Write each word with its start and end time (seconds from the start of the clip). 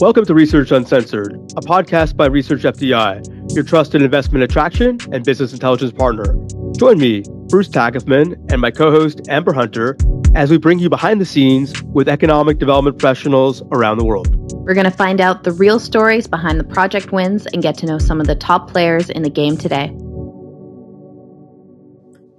Welcome 0.00 0.24
to 0.26 0.34
Research 0.34 0.70
Uncensored, 0.70 1.32
a 1.56 1.60
podcast 1.60 2.16
by 2.16 2.26
Research 2.26 2.62
FDI, 2.62 3.52
your 3.52 3.64
trusted 3.64 4.00
investment 4.00 4.44
attraction 4.44 4.96
and 5.10 5.24
business 5.24 5.52
intelligence 5.52 5.90
partner. 5.90 6.36
Join 6.76 7.00
me, 7.00 7.24
Bruce 7.48 7.68
Tackefman, 7.68 8.36
and 8.52 8.60
my 8.60 8.70
co 8.70 8.92
host, 8.92 9.22
Amber 9.28 9.52
Hunter, 9.52 9.96
as 10.36 10.52
we 10.52 10.56
bring 10.56 10.78
you 10.78 10.88
behind 10.88 11.20
the 11.20 11.24
scenes 11.24 11.82
with 11.82 12.08
economic 12.08 12.58
development 12.60 12.96
professionals 12.96 13.60
around 13.72 13.98
the 13.98 14.04
world. 14.04 14.28
We're 14.52 14.74
going 14.74 14.84
to 14.84 14.92
find 14.92 15.20
out 15.20 15.42
the 15.42 15.50
real 15.50 15.80
stories 15.80 16.28
behind 16.28 16.60
the 16.60 16.64
project 16.64 17.10
wins 17.10 17.46
and 17.46 17.60
get 17.60 17.76
to 17.78 17.86
know 17.86 17.98
some 17.98 18.20
of 18.20 18.28
the 18.28 18.36
top 18.36 18.70
players 18.70 19.10
in 19.10 19.24
the 19.24 19.30
game 19.30 19.56
today. 19.56 19.90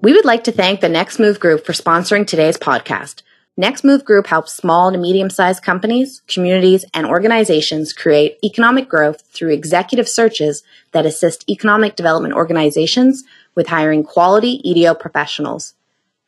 We 0.02 0.14
would 0.14 0.23
like 0.23 0.46
to 0.46 0.54
thank 0.54 0.80
the 0.80 0.88
Next 0.88 1.20
Move 1.20 1.41
Group 1.41 1.66
for 1.66 1.73
sponsoring 1.73 2.26
today's 2.26 2.55
podcast. 2.55 3.21
Next 3.60 3.84
Move 3.84 4.05
Group 4.05 4.28
helps 4.28 4.54
small 4.54 4.89
to 4.89 4.98
medium 4.98 5.30
sized 5.30 5.64
companies, 5.64 6.21
communities, 6.30 6.86
and 6.94 7.05
organizations 7.05 7.91
create 7.91 8.38
economic 8.41 8.88
growth 8.88 9.20
through 9.34 9.52
executive 9.52 10.08
searches 10.08 10.63
that 10.94 11.05
assist 11.05 11.44
economic 11.49 11.98
development 11.98 12.35
organizations 12.35 13.26
with 13.55 13.68
hiring 13.68 14.05
quality 14.05 14.62
EDO 14.63 14.94
professionals. 14.94 15.73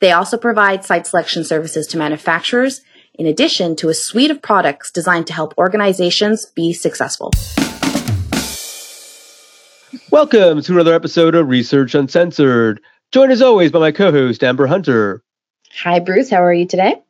They 0.01 0.11
also 0.11 0.35
provide 0.37 0.83
site 0.83 1.07
selection 1.07 1.45
services 1.45 1.87
to 1.87 1.97
manufacturers, 1.97 2.81
in 3.13 3.25
addition 3.25 3.77
to 3.77 3.87
a 3.87 3.93
suite 3.93 4.29
of 4.29 4.41
products 4.41 4.91
designed 4.91 5.27
to 5.27 5.33
help 5.33 5.57
organizations 5.57 6.47
be 6.47 6.73
successful. 6.73 7.31
Welcome 10.11 10.61
to 10.63 10.73
another 10.73 10.93
episode 10.93 11.35
of 11.35 11.47
Research 11.47 11.95
Uncensored. 11.95 12.81
Joined 13.13 13.31
as 13.31 13.41
always 13.41 13.71
by 13.71 13.79
my 13.79 13.93
co 13.93 14.11
host, 14.11 14.43
Amber 14.43 14.67
Hunter. 14.67 15.23
Hi, 15.83 15.99
Bruce. 15.99 16.29
How 16.29 16.43
are 16.43 16.53
you 16.53 16.65
today? 16.65 17.01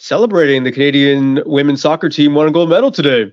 Celebrating 0.00 0.64
the 0.64 0.72
Canadian 0.72 1.42
women's 1.46 1.82
soccer 1.82 2.08
team 2.08 2.34
won 2.34 2.48
a 2.48 2.50
gold 2.50 2.70
medal 2.70 2.90
today. 2.90 3.32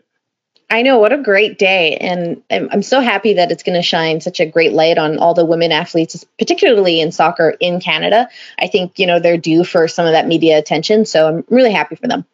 I 0.70 0.81
know 0.81 0.99
what 0.99 1.13
a 1.13 1.17
great 1.17 1.57
day, 1.57 1.96
and 1.96 2.43
I'm, 2.51 2.68
I'm 2.71 2.82
so 2.82 2.99
happy 2.99 3.34
that 3.35 3.51
it's 3.51 3.63
going 3.63 3.77
to 3.77 3.82
shine 3.82 4.20
such 4.20 4.41
a 4.41 4.46
great 4.46 4.74
light 4.74 4.98
on 4.98 5.18
all 5.18 5.34
the 5.34 5.46
women 5.46 5.71
athletes, 5.71 6.26
particularly 6.37 6.99
in 6.99 7.13
soccer 7.13 7.55
in 7.62 7.79
Canada. 7.79 8.27
I 8.59 8.68
think 8.68 8.99
you 8.99 9.07
know 9.07 9.20
they're 9.20 9.37
due 9.37 9.63
for 9.63 9.87
some 9.87 10.05
of 10.05 10.12
that 10.12 10.27
media 10.27 10.57
attention, 10.57 11.05
so 11.05 11.29
I'm 11.29 11.46
really 11.49 11.71
happy 11.71 11.96
for 11.96 12.09
them. 12.09 12.26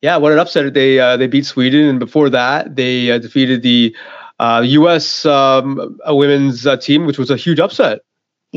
Yeah, 0.00 0.16
what 0.16 0.32
an 0.32 0.38
upset! 0.38 0.72
They 0.72 0.98
uh, 0.98 1.18
they 1.18 1.26
beat 1.26 1.44
Sweden, 1.44 1.84
and 1.84 1.98
before 1.98 2.30
that, 2.30 2.74
they 2.74 3.10
uh, 3.10 3.18
defeated 3.18 3.60
the 3.60 3.94
uh, 4.38 4.62
U.S. 4.64 5.26
Um, 5.26 5.98
women's 6.06 6.66
uh, 6.66 6.78
team, 6.78 7.04
which 7.04 7.18
was 7.18 7.30
a 7.30 7.36
huge 7.36 7.60
upset. 7.60 8.00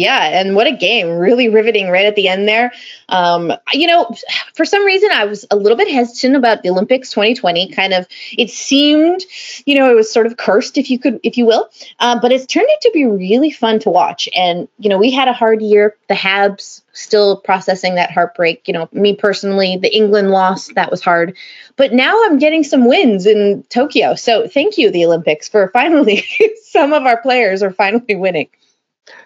Yeah, 0.01 0.39
and 0.39 0.55
what 0.55 0.65
a 0.65 0.71
game. 0.71 1.09
Really 1.09 1.47
riveting 1.47 1.89
right 1.89 2.07
at 2.07 2.15
the 2.15 2.27
end 2.27 2.47
there. 2.47 2.73
Um, 3.07 3.53
you 3.71 3.85
know, 3.85 4.09
for 4.55 4.65
some 4.65 4.83
reason 4.83 5.11
I 5.11 5.25
was 5.25 5.45
a 5.51 5.55
little 5.55 5.77
bit 5.77 5.91
hesitant 5.91 6.35
about 6.35 6.63
the 6.63 6.71
Olympics 6.71 7.11
2020. 7.11 7.69
Kind 7.69 7.93
of 7.93 8.07
it 8.35 8.49
seemed, 8.49 9.21
you 9.67 9.77
know, 9.77 9.91
it 9.91 9.95
was 9.95 10.11
sort 10.11 10.25
of 10.25 10.37
cursed 10.37 10.79
if 10.79 10.89
you 10.89 10.97
could 10.97 11.19
if 11.21 11.37
you 11.37 11.45
will. 11.45 11.69
Uh, 11.99 12.19
but 12.19 12.31
it's 12.31 12.47
turned 12.47 12.65
out 12.65 12.81
to 12.81 12.91
be 12.95 13.05
really 13.05 13.51
fun 13.51 13.77
to 13.79 13.91
watch. 13.91 14.27
And, 14.35 14.67
you 14.79 14.89
know, 14.89 14.97
we 14.97 15.11
had 15.11 15.27
a 15.27 15.33
hard 15.33 15.61
year. 15.61 15.95
The 16.07 16.15
Habs 16.15 16.81
still 16.93 17.37
processing 17.37 17.95
that 17.95 18.09
heartbreak. 18.09 18.67
You 18.67 18.73
know, 18.73 18.89
me 18.91 19.15
personally, 19.15 19.77
the 19.77 19.95
England 19.95 20.31
loss, 20.31 20.69
that 20.69 20.89
was 20.89 21.01
hard. 21.01 21.37
But 21.75 21.93
now 21.93 22.23
I'm 22.25 22.39
getting 22.39 22.63
some 22.63 22.85
wins 22.85 23.27
in 23.27 23.63
Tokyo. 23.69 24.15
So 24.15 24.47
thank 24.47 24.79
you, 24.79 24.89
the 24.89 25.05
Olympics, 25.05 25.47
for 25.47 25.67
finally 25.73 26.25
some 26.63 26.91
of 26.91 27.03
our 27.03 27.21
players 27.21 27.61
are 27.61 27.71
finally 27.71 28.15
winning. 28.15 28.49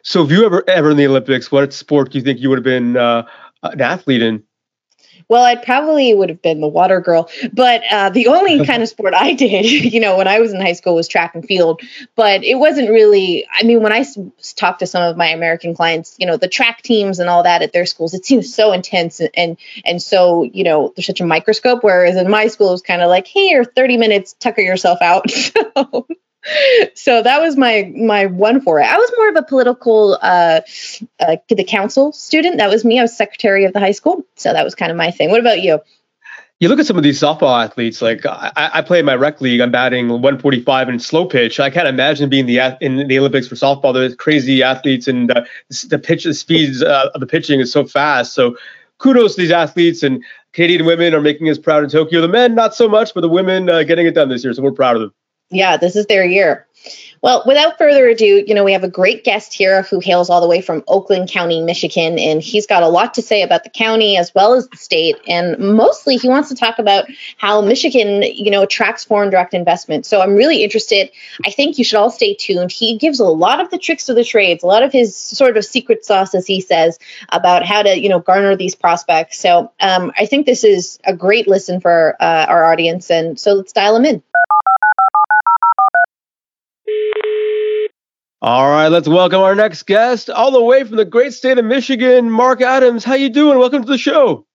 So, 0.04 0.24
if 0.24 0.32
you 0.32 0.46
ever 0.46 0.64
ever 0.68 0.92
in 0.92 0.98
the 0.98 1.08
Olympics, 1.08 1.52
what 1.52 1.74
sport 1.74 2.12
do 2.12 2.18
you 2.18 2.24
think 2.24 2.40
you 2.40 2.50
would 2.50 2.58
have 2.58 2.64
been 2.64 2.98
uh, 2.98 3.26
an 3.64 3.82
athlete 3.82 4.22
in? 4.22 4.44
Well, 5.28 5.44
I 5.44 5.56
probably 5.56 6.14
would 6.14 6.30
have 6.30 6.42
been 6.42 6.62
the 6.62 6.68
water 6.68 7.02
girl, 7.02 7.30
but 7.52 7.82
uh, 7.90 8.10
the 8.10 8.28
only 8.28 8.64
kind 8.68 8.84
of 8.84 8.90
sport 8.90 9.14
I 9.14 9.34
did, 9.34 9.66
you 9.94 10.00
know, 10.00 10.18
when 10.18 10.28
I 10.28 10.40
was 10.40 10.54
in 10.54 10.62
high 10.62 10.74
school 10.74 10.96
was 10.96 11.08
track 11.08 11.34
and 11.34 11.46
field. 11.46 11.82
But 12.16 12.44
it 12.44 12.56
wasn't 12.56 12.90
really. 12.90 13.48
I 13.52 13.64
mean, 13.64 13.82
when 13.82 13.92
I 13.92 14.06
talked 14.56 14.80
to 14.80 14.88
some 14.88 15.04
of 15.04 15.18
my 15.18 15.28
American 15.28 15.76
clients, 15.76 16.16
you 16.20 16.28
know, 16.28 16.38
the 16.38 16.48
track 16.48 16.82
teams 16.82 17.20
and 17.20 17.30
all 17.30 17.44
that 17.44 17.62
at 17.62 17.74
their 17.74 17.86
schools, 17.86 18.14
it 18.14 18.26
seems 18.26 18.54
so 18.54 18.72
intense 18.72 19.20
and 19.20 19.30
and, 19.36 19.58
and 19.84 20.02
so 20.02 20.44
you 20.44 20.64
know, 20.64 20.94
there's 20.96 21.08
such 21.08 21.22
a 21.22 21.26
microscope. 21.26 21.84
Whereas 21.84 22.16
in 22.16 22.30
my 22.30 22.48
school, 22.48 22.70
it 22.70 22.74
was 22.74 22.82
kind 22.82 23.02
of 23.02 23.10
like, 23.10 23.28
hey, 23.28 23.50
you're 23.50 23.66
30 23.66 23.98
minutes, 23.98 24.34
tucker 24.34 24.62
yourself 24.62 25.02
out. 25.02 25.30
so 25.32 26.08
so 26.94 27.24
that 27.24 27.42
was 27.42 27.58
my 27.58 27.92
my 27.96 28.28
one 28.28 28.62
for 28.62 28.80
it. 28.80 28.86
I 28.86 28.98
was 28.98 29.12
more 29.18 29.30
of 29.30 29.36
a 29.36 29.44
political 29.44 30.18
uh, 30.22 30.62
uh, 31.20 31.38
the 31.50 31.64
council 31.64 32.12
student. 32.12 32.58
That 32.58 32.70
was 32.70 32.86
me. 32.86 33.00
I 33.00 33.02
was 33.02 33.16
secretary 33.16 33.66
of 33.66 33.74
the 33.74 33.80
high 33.80 33.92
school, 33.92 34.24
so 34.36 34.54
that 34.54 34.64
was 34.64 34.76
kind 34.76 34.92
of 34.92 34.98
my 34.98 35.12
thing. 35.12 35.32
What 35.32 35.40
about 35.40 35.62
you? 35.62 35.80
You 36.60 36.70
look 36.70 36.80
at 36.80 36.86
some 36.86 36.98
of 36.98 37.04
these 37.04 37.20
softball 37.20 37.64
athletes. 37.64 38.02
Like 38.02 38.26
I, 38.26 38.52
I 38.56 38.82
play 38.82 39.00
in 39.00 39.06
my 39.06 39.16
rec 39.16 39.42
league. 39.42 39.60
I'm 39.60 39.72
batting 39.72 40.08
145 40.08 40.90
in 40.90 41.00
slow 41.00 41.26
pitch. 41.26 41.60
I 41.60 41.70
can't 41.70 41.88
imagine 41.88 42.30
being 42.30 42.46
the 42.46 42.78
in 42.80 43.08
the 43.08 43.20
Olympics 43.20 43.48
for 43.48 43.56
softball. 43.56 43.94
There's 43.94 44.16
crazy 44.16 44.62
athletes, 44.62 45.08
and 45.08 45.32
uh, 45.32 45.46
the 45.88 46.00
pitch, 46.00 46.26
the 46.26 46.34
speeds 46.34 46.84
uh, 46.84 47.10
of 47.14 47.22
the 47.22 47.28
pitching 47.28 47.60
is 47.60 47.72
so 47.72 47.86
fast. 47.86 48.34
So 48.34 48.56
kudos 49.00 49.36
to 49.36 49.42
these 49.42 49.52
athletes 49.52 50.04
and 50.04 50.24
Canadian 50.54 50.86
women 50.86 51.14
are 51.14 51.22
making 51.22 51.50
us 51.50 51.58
proud 51.58 51.84
in 51.84 51.90
Tokyo. 51.90 52.22
The 52.22 52.30
men, 52.30 52.56
not 52.56 52.76
so 52.76 52.88
much, 52.88 53.14
but 53.14 53.22
the 53.22 53.30
women 53.30 53.70
uh, 53.70 53.84
getting 53.84 54.06
it 54.06 54.14
done 54.14 54.30
this 54.30 54.44
year. 54.44 54.54
So 54.54 54.62
we're 54.62 54.72
proud 54.72 54.96
of 54.96 55.02
them 55.02 55.14
yeah, 55.50 55.78
this 55.78 55.96
is 55.96 56.06
their 56.08 56.26
year. 56.26 56.68
Well, 57.22 57.44
without 57.48 57.80
further 57.80 58.08
ado, 58.08 58.44
you 58.46 58.54
know, 58.54 58.64
we 58.64 58.74
have 58.74 58.84
a 58.84 58.90
great 58.90 59.24
guest 59.24 59.52
here 59.54 59.82
who 59.84 60.00
hails 60.00 60.30
all 60.30 60.42
the 60.42 60.48
way 60.48 60.62
from 60.62 60.84
Oakland 60.88 61.30
County, 61.30 61.60
Michigan, 61.64 62.20
and 62.20 62.40
he's 62.40 62.68
got 62.68 62.84
a 62.84 62.88
lot 62.88 63.16
to 63.16 63.24
say 63.24 63.42
about 63.42 63.64
the 63.64 63.72
county 63.72 64.16
as 64.18 64.32
well 64.36 64.54
as 64.54 64.68
the 64.68 64.78
state. 64.78 65.16
And 65.28 65.58
mostly 65.58 66.18
he 66.18 66.30
wants 66.30 66.50
to 66.50 66.56
talk 66.56 66.78
about 66.78 67.06
how 67.38 67.62
Michigan, 67.62 68.22
you 68.22 68.52
know, 68.52 68.62
attracts 68.62 69.04
foreign 69.04 69.32
direct 69.32 69.56
investment. 69.56 70.06
So 70.06 70.22
I'm 70.22 70.36
really 70.36 70.64
interested. 70.64 71.10
I 71.44 71.50
think 71.50 71.80
you 71.80 71.84
should 71.84 71.98
all 71.98 72.12
stay 72.12 72.36
tuned. 72.36 72.72
He 72.72 72.98
gives 73.00 73.20
a 73.20 73.26
lot 73.26 73.60
of 73.60 73.72
the 73.72 73.80
tricks 73.80 74.08
of 74.08 74.16
the 74.16 74.24
trades, 74.24 74.64
a 74.64 74.68
lot 74.68 74.84
of 74.84 74.92
his 74.92 75.18
sort 75.18 75.58
of 75.58 75.66
secret 75.66 76.06
sauce, 76.06 76.36
as 76.36 76.46
he 76.46 76.62
says, 76.62 77.00
about 77.30 77.66
how 77.66 77.82
to, 77.82 78.00
you 78.00 78.10
know, 78.10 78.20
garner 78.20 78.56
these 78.56 78.76
prospects. 78.76 79.40
So 79.40 79.72
um, 79.80 80.12
I 80.16 80.28
think 80.28 80.46
this 80.46 80.64
is 80.64 81.00
a 81.04 81.16
great 81.16 81.48
listen 81.48 81.82
for 81.82 82.16
uh, 82.20 82.46
our 82.48 82.72
audience. 82.72 83.10
And 83.10 83.40
so 83.40 83.54
let's 83.54 83.74
dial 83.74 83.96
him 83.96 84.06
in. 84.06 84.24
All 88.42 88.70
right, 88.70 88.90
let's 88.90 89.08
welcome 89.08 89.40
our 89.40 89.56
next 89.56 89.84
guest, 89.84 90.30
all 90.30 90.52
the 90.52 90.62
way 90.62 90.84
from 90.84 90.98
the 90.98 91.06
great 91.06 91.34
state 91.34 91.58
of 91.58 91.64
Michigan, 91.64 92.30
Mark 92.30 92.62
Adams. 92.62 93.06
How 93.06 93.14
you 93.14 93.30
doing? 93.30 93.58
Welcome 93.58 93.84
to 93.84 93.88
the 93.88 93.98
show. 93.98 94.46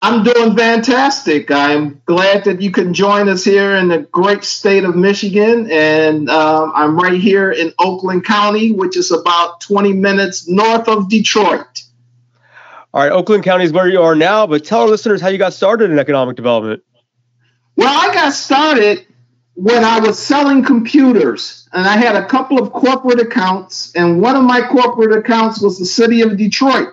I'm 0.00 0.24
doing 0.24 0.56
fantastic. 0.56 1.50
I'm 1.50 2.00
glad 2.06 2.44
that 2.44 2.62
you 2.62 2.70
can 2.70 2.94
join 2.94 3.28
us 3.28 3.44
here 3.44 3.76
in 3.76 3.88
the 3.88 3.98
great 3.98 4.42
state 4.42 4.84
of 4.84 4.96
Michigan, 4.96 5.70
and 5.70 6.30
um, 6.30 6.72
I'm 6.74 6.96
right 6.96 7.20
here 7.20 7.52
in 7.52 7.74
Oakland 7.78 8.24
County, 8.24 8.72
which 8.72 8.96
is 8.96 9.12
about 9.12 9.60
20 9.60 9.92
minutes 9.92 10.48
north 10.48 10.88
of 10.88 11.10
Detroit. 11.10 11.82
All 12.94 13.02
right, 13.02 13.12
Oakland 13.12 13.44
County 13.44 13.64
is 13.64 13.72
where 13.72 13.88
you 13.88 14.00
are 14.00 14.14
now, 14.14 14.46
but 14.46 14.64
tell 14.64 14.80
our 14.80 14.88
listeners 14.88 15.20
how 15.20 15.28
you 15.28 15.38
got 15.38 15.52
started 15.52 15.90
in 15.90 15.98
economic 15.98 16.36
development. 16.36 16.82
Well, 17.76 17.88
I 17.88 18.14
got 18.14 18.32
started 18.32 19.06
when 19.54 19.84
I 19.84 20.00
was 20.00 20.18
selling 20.18 20.64
computers, 20.64 21.68
and 21.72 21.86
I 21.86 21.96
had 21.96 22.16
a 22.16 22.26
couple 22.26 22.60
of 22.60 22.72
corporate 22.72 23.20
accounts, 23.20 23.92
and 23.94 24.20
one 24.20 24.36
of 24.36 24.42
my 24.42 24.62
corporate 24.62 25.16
accounts 25.16 25.60
was 25.60 25.78
the 25.78 25.86
city 25.86 26.22
of 26.22 26.36
Detroit. 26.36 26.88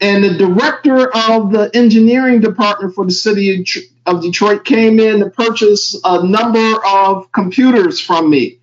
And 0.00 0.22
the 0.22 0.34
director 0.34 1.08
of 1.08 1.50
the 1.50 1.70
engineering 1.74 2.40
department 2.40 2.94
for 2.94 3.04
the 3.04 3.12
city 3.12 3.64
of 4.06 4.22
Detroit 4.22 4.64
came 4.64 5.00
in 5.00 5.20
to 5.20 5.30
purchase 5.30 6.00
a 6.04 6.24
number 6.24 6.84
of 6.86 7.30
computers 7.32 8.00
from 8.00 8.30
me. 8.30 8.60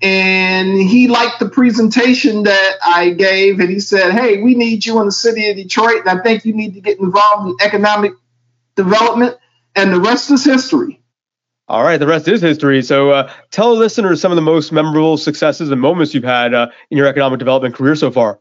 And 0.00 0.78
he 0.78 1.08
liked 1.08 1.40
the 1.40 1.48
presentation 1.48 2.44
that 2.44 2.76
I 2.84 3.10
gave, 3.10 3.60
and 3.60 3.68
he 3.68 3.80
said, 3.80 4.12
Hey, 4.12 4.42
we 4.42 4.54
need 4.54 4.86
you 4.86 5.00
in 5.00 5.06
the 5.06 5.12
city 5.12 5.48
of 5.50 5.56
Detroit, 5.56 6.06
and 6.06 6.20
I 6.20 6.22
think 6.22 6.44
you 6.44 6.52
need 6.52 6.74
to 6.74 6.80
get 6.80 6.98
involved 6.98 7.48
in 7.48 7.66
economic 7.66 8.12
development. 8.76 9.36
And 9.74 9.92
the 9.92 10.00
rest 10.00 10.30
is 10.30 10.44
history. 10.44 11.00
All 11.68 11.82
right, 11.82 11.98
the 11.98 12.06
rest 12.06 12.28
is 12.28 12.40
history. 12.40 12.80
So, 12.82 13.10
uh, 13.10 13.32
tell 13.50 13.74
listeners 13.74 14.20
some 14.20 14.30
of 14.30 14.36
the 14.36 14.42
most 14.42 14.70
memorable 14.70 15.16
successes 15.16 15.70
and 15.70 15.80
moments 15.80 16.14
you've 16.14 16.22
had 16.22 16.54
uh, 16.54 16.68
in 16.90 16.96
your 16.96 17.08
economic 17.08 17.40
development 17.40 17.74
career 17.74 17.96
so 17.96 18.10
far. 18.10 18.38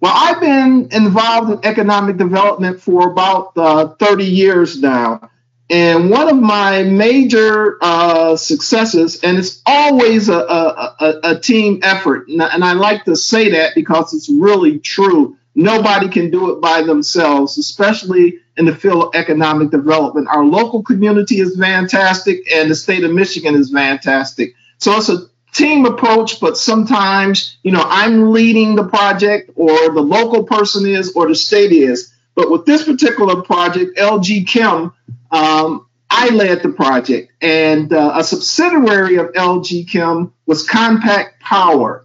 Well, 0.00 0.12
I've 0.14 0.40
been 0.40 0.88
involved 0.90 1.50
in 1.50 1.70
economic 1.70 2.16
development 2.16 2.80
for 2.80 3.10
about 3.10 3.52
uh, 3.56 3.88
30 3.98 4.24
years 4.24 4.80
now. 4.80 5.30
And 5.70 6.10
one 6.10 6.28
of 6.28 6.36
my 6.36 6.82
major 6.82 7.78
uh, 7.80 8.36
successes, 8.36 9.20
and 9.22 9.38
it's 9.38 9.62
always 9.64 10.28
a, 10.28 10.36
a, 10.38 10.96
a, 11.00 11.20
a 11.22 11.40
team 11.40 11.80
effort, 11.82 12.28
and 12.28 12.42
I 12.42 12.74
like 12.74 13.04
to 13.06 13.16
say 13.16 13.50
that 13.52 13.74
because 13.74 14.12
it's 14.12 14.28
really 14.28 14.78
true. 14.78 15.38
Nobody 15.54 16.08
can 16.08 16.30
do 16.30 16.52
it 16.52 16.60
by 16.60 16.82
themselves, 16.82 17.58
especially 17.58 18.38
in 18.56 18.64
the 18.64 18.74
field 18.74 19.04
of 19.04 19.14
economic 19.14 19.70
development. 19.70 20.28
Our 20.28 20.44
local 20.44 20.82
community 20.82 21.40
is 21.40 21.56
fantastic, 21.58 22.50
and 22.52 22.70
the 22.70 22.74
state 22.74 23.04
of 23.04 23.12
Michigan 23.12 23.54
is 23.54 23.70
fantastic. 23.70 24.54
So 24.78 24.96
it's 24.96 25.08
a 25.08 25.26
team 25.52 25.86
approach, 25.86 26.40
but 26.40 26.58
sometimes, 26.58 27.56
you 27.62 27.70
know, 27.70 27.84
I'm 27.84 28.32
leading 28.32 28.74
the 28.74 28.84
project, 28.84 29.50
or 29.54 29.92
the 29.92 30.02
local 30.02 30.44
person 30.44 30.86
is, 30.86 31.12
or 31.14 31.28
the 31.28 31.34
state 31.34 31.72
is. 31.72 32.12
But 32.34 32.50
with 32.50 32.66
this 32.66 32.84
particular 32.84 33.42
project, 33.42 33.96
LG 33.96 34.48
Chem, 34.48 34.92
um, 35.30 35.86
I 36.10 36.28
led 36.30 36.62
the 36.62 36.70
project, 36.70 37.32
and 37.40 37.92
uh, 37.92 38.12
a 38.14 38.24
subsidiary 38.24 39.16
of 39.16 39.32
LG 39.32 39.90
Chem 39.90 40.32
was 40.46 40.66
Compact 40.66 41.40
Power. 41.40 42.04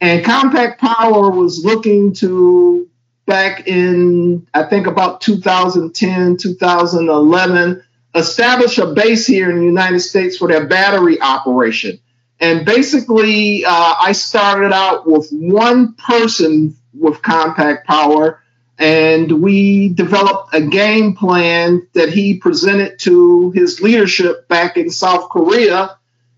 And 0.00 0.24
Compact 0.24 0.80
Power 0.80 1.30
was 1.30 1.64
looking 1.64 2.12
to, 2.14 2.87
back 3.28 3.68
in, 3.68 4.48
I 4.54 4.64
think 4.64 4.88
about 4.88 5.20
2010, 5.20 6.38
2011, 6.38 7.84
establish 8.14 8.78
a 8.78 8.86
base 8.86 9.26
here 9.26 9.50
in 9.50 9.58
the 9.58 9.64
United 9.64 10.00
States 10.00 10.38
for 10.38 10.48
their 10.48 10.66
battery 10.66 11.20
operation. 11.20 12.00
And 12.40 12.64
basically, 12.64 13.64
uh, 13.64 13.94
I 14.00 14.12
started 14.12 14.72
out 14.72 15.06
with 15.06 15.28
one 15.30 15.94
person 15.94 16.76
with 16.98 17.20
Compact 17.20 17.86
Power, 17.86 18.42
and 18.78 19.42
we 19.42 19.88
developed 19.90 20.54
a 20.54 20.62
game 20.62 21.14
plan 21.14 21.86
that 21.92 22.08
he 22.08 22.38
presented 22.38 22.98
to 23.00 23.50
his 23.50 23.80
leadership 23.80 24.48
back 24.48 24.76
in 24.76 24.88
South 24.90 25.28
Korea. 25.28 25.96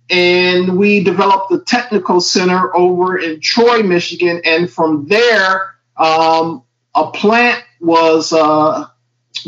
And 0.08 0.76
we 0.76 1.04
developed 1.04 1.50
the 1.50 1.60
technical 1.60 2.20
center 2.20 2.75
over 2.75 3.16
in 3.16 3.40
Troy, 3.40 3.84
Michigan. 3.84 4.40
And 4.44 4.69
from 4.69 5.06
there, 5.06 5.76
um, 5.96 6.64
a 6.94 7.10
plant 7.10 7.62
was 7.81 8.32
uh, 8.32 8.87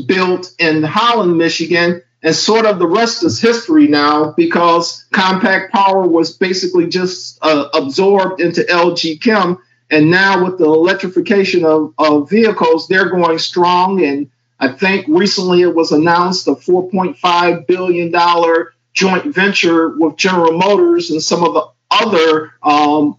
built 0.07 0.55
in 0.59 0.83
Holland, 0.83 1.37
Michigan 1.37 2.03
and 2.23 2.35
sort 2.35 2.67
of 2.67 2.79
the 2.79 2.87
rest 2.87 3.25
is 3.25 3.41
history 3.41 3.89
now 3.89 4.33
because 4.37 5.05
Compact 5.11 5.73
Power 5.73 6.07
was 6.07 6.37
basically 6.37 6.87
just 6.87 7.39
uh, 7.43 7.69
absorbed 7.75 8.41
into 8.41 8.63
LG 8.63 9.21
Chem. 9.21 9.59
And 9.91 10.11
now 10.11 10.45
with 10.45 10.59
the 10.59 10.67
electrification 10.67 11.65
of, 11.65 11.93
of 11.99 12.31
vehicles, 12.31 12.87
they're 12.87 13.11
going 13.11 13.39
strong. 13.39 14.05
And 14.05 14.31
I 14.61 14.69
think 14.69 15.07
recently 15.09 15.63
it 15.63 15.75
was 15.75 15.91
announced 15.91 16.47
a 16.47 16.53
$4.5 16.53 17.67
billion 17.67 18.13
joint 18.95 19.35
venture 19.35 19.89
with 19.89 20.17
General 20.17 20.57
Motors 20.57 21.11
and 21.11 21.21
some 21.21 21.43
of 21.43 21.55
the 21.55 21.67
other 21.91 22.53
um, 22.63 23.19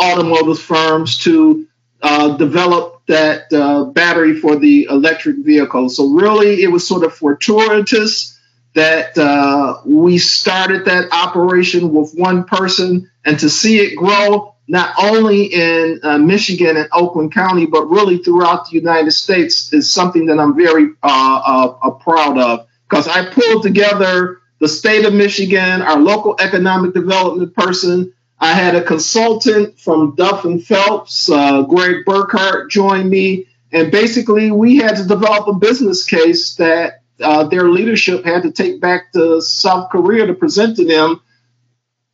automotive 0.00 0.60
firms 0.60 1.18
to 1.24 1.66
uh, 2.02 2.36
develop 2.36 2.93
that 3.06 3.52
uh, 3.52 3.84
battery 3.84 4.38
for 4.40 4.56
the 4.56 4.84
electric 4.84 5.36
vehicle. 5.38 5.88
So 5.88 6.08
really, 6.08 6.62
it 6.62 6.68
was 6.68 6.86
sort 6.86 7.04
of 7.04 7.14
fortuitous 7.14 8.38
that 8.74 9.16
uh, 9.16 9.80
we 9.84 10.18
started 10.18 10.86
that 10.86 11.12
operation 11.12 11.92
with 11.92 12.12
one 12.14 12.44
person 12.44 13.10
and 13.24 13.38
to 13.38 13.48
see 13.48 13.78
it 13.78 13.96
grow 13.96 14.54
not 14.66 14.94
only 14.98 15.44
in 15.44 16.00
uh, 16.02 16.18
Michigan 16.18 16.76
and 16.76 16.88
Oakland 16.92 17.32
County, 17.32 17.66
but 17.66 17.84
really 17.86 18.18
throughout 18.18 18.70
the 18.70 18.76
United 18.76 19.10
States 19.10 19.72
is 19.72 19.92
something 19.92 20.26
that 20.26 20.38
I'm 20.38 20.56
very 20.56 20.86
uh, 21.02 21.40
uh, 21.46 21.76
uh 21.82 21.90
proud 21.90 22.38
of 22.38 22.66
because 22.88 23.06
I 23.06 23.26
pulled 23.26 23.62
together 23.62 24.40
the 24.60 24.68
state 24.68 25.04
of 25.04 25.12
Michigan, 25.12 25.82
our 25.82 25.98
local 25.98 26.36
economic 26.40 26.94
development 26.94 27.54
person. 27.54 28.13
I 28.38 28.52
had 28.52 28.74
a 28.74 28.82
consultant 28.82 29.78
from 29.78 30.14
Duff 30.16 30.44
and 30.44 30.64
Phelps, 30.64 31.30
uh, 31.30 31.62
Greg 31.62 32.04
Burkhart, 32.04 32.70
join 32.70 33.08
me. 33.08 33.46
And 33.72 33.90
basically, 33.90 34.50
we 34.50 34.76
had 34.76 34.96
to 34.96 35.04
develop 35.04 35.48
a 35.48 35.54
business 35.54 36.04
case 36.04 36.56
that 36.56 37.02
uh, 37.20 37.44
their 37.44 37.68
leadership 37.68 38.24
had 38.24 38.42
to 38.42 38.52
take 38.52 38.80
back 38.80 39.12
to 39.12 39.40
South 39.40 39.90
Korea 39.90 40.26
to 40.26 40.34
present 40.34 40.76
to 40.76 40.84
them 40.84 41.20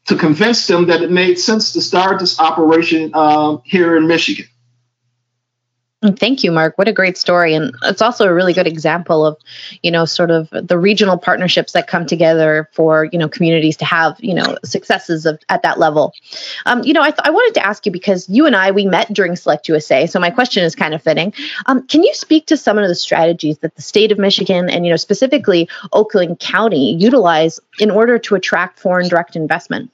to 0.07 0.17
convince 0.17 0.67
them 0.67 0.87
that 0.87 1.03
it 1.03 1.11
made 1.11 1.39
sense 1.39 1.73
to 1.73 1.81
start 1.81 2.19
this 2.19 2.41
operation 2.41 3.11
uh, 3.15 3.59
here 3.65 3.97
in 3.97 4.07
Michigan. 4.07 4.47
Thank 6.03 6.43
you, 6.43 6.51
Mark. 6.51 6.79
What 6.79 6.89
a 6.89 6.95
great 6.95 7.19
story. 7.19 7.53
And 7.53 7.75
it's 7.83 8.01
also 8.01 8.27
a 8.27 8.33
really 8.33 8.55
good 8.55 8.67
example 8.67 9.27
of, 9.27 9.37
you 9.83 9.91
know, 9.91 10.07
sort 10.07 10.31
of 10.31 10.49
the 10.51 10.79
regional 10.79 11.19
partnerships 11.19 11.73
that 11.73 11.89
come 11.89 12.07
together 12.07 12.71
for, 12.73 13.05
you 13.05 13.19
know, 13.19 13.29
communities 13.29 13.77
to 13.79 13.85
have, 13.85 14.17
you 14.19 14.33
know, 14.33 14.57
successes 14.65 15.27
of, 15.27 15.39
at 15.51 15.61
that 15.61 15.79
level. 15.79 16.15
Um, 16.65 16.83
you 16.85 16.95
know, 16.95 17.03
I, 17.03 17.11
th- 17.11 17.21
I 17.23 17.29
wanted 17.29 17.61
to 17.61 17.67
ask 17.67 17.85
you 17.85 17.93
because 17.93 18.27
you 18.31 18.47
and 18.47 18.57
I, 18.57 18.71
we 18.71 18.87
met 18.87 19.13
during 19.13 19.37
Select 19.37 19.69
USA. 19.69 20.07
So 20.07 20.19
my 20.19 20.31
question 20.31 20.65
is 20.65 20.75
kind 20.75 20.95
of 20.95 21.03
fitting. 21.03 21.35
Um, 21.67 21.87
can 21.87 22.03
you 22.03 22.15
speak 22.15 22.47
to 22.47 22.57
some 22.57 22.79
of 22.79 22.89
the 22.89 22.95
strategies 22.95 23.59
that 23.59 23.77
the 23.77 23.83
state 23.83 24.11
of 24.11 24.19
Michigan 24.19 24.71
and, 24.71 24.87
you 24.87 24.93
know, 24.93 24.97
specifically 24.97 25.69
Oakland 25.93 26.39
County 26.39 26.95
utilize 26.95 27.61
in 27.79 27.91
order 27.91 28.19
to 28.21 28.37
attract 28.37 28.79
foreign 28.79 29.09
direct 29.09 29.37
investment? 29.37 29.91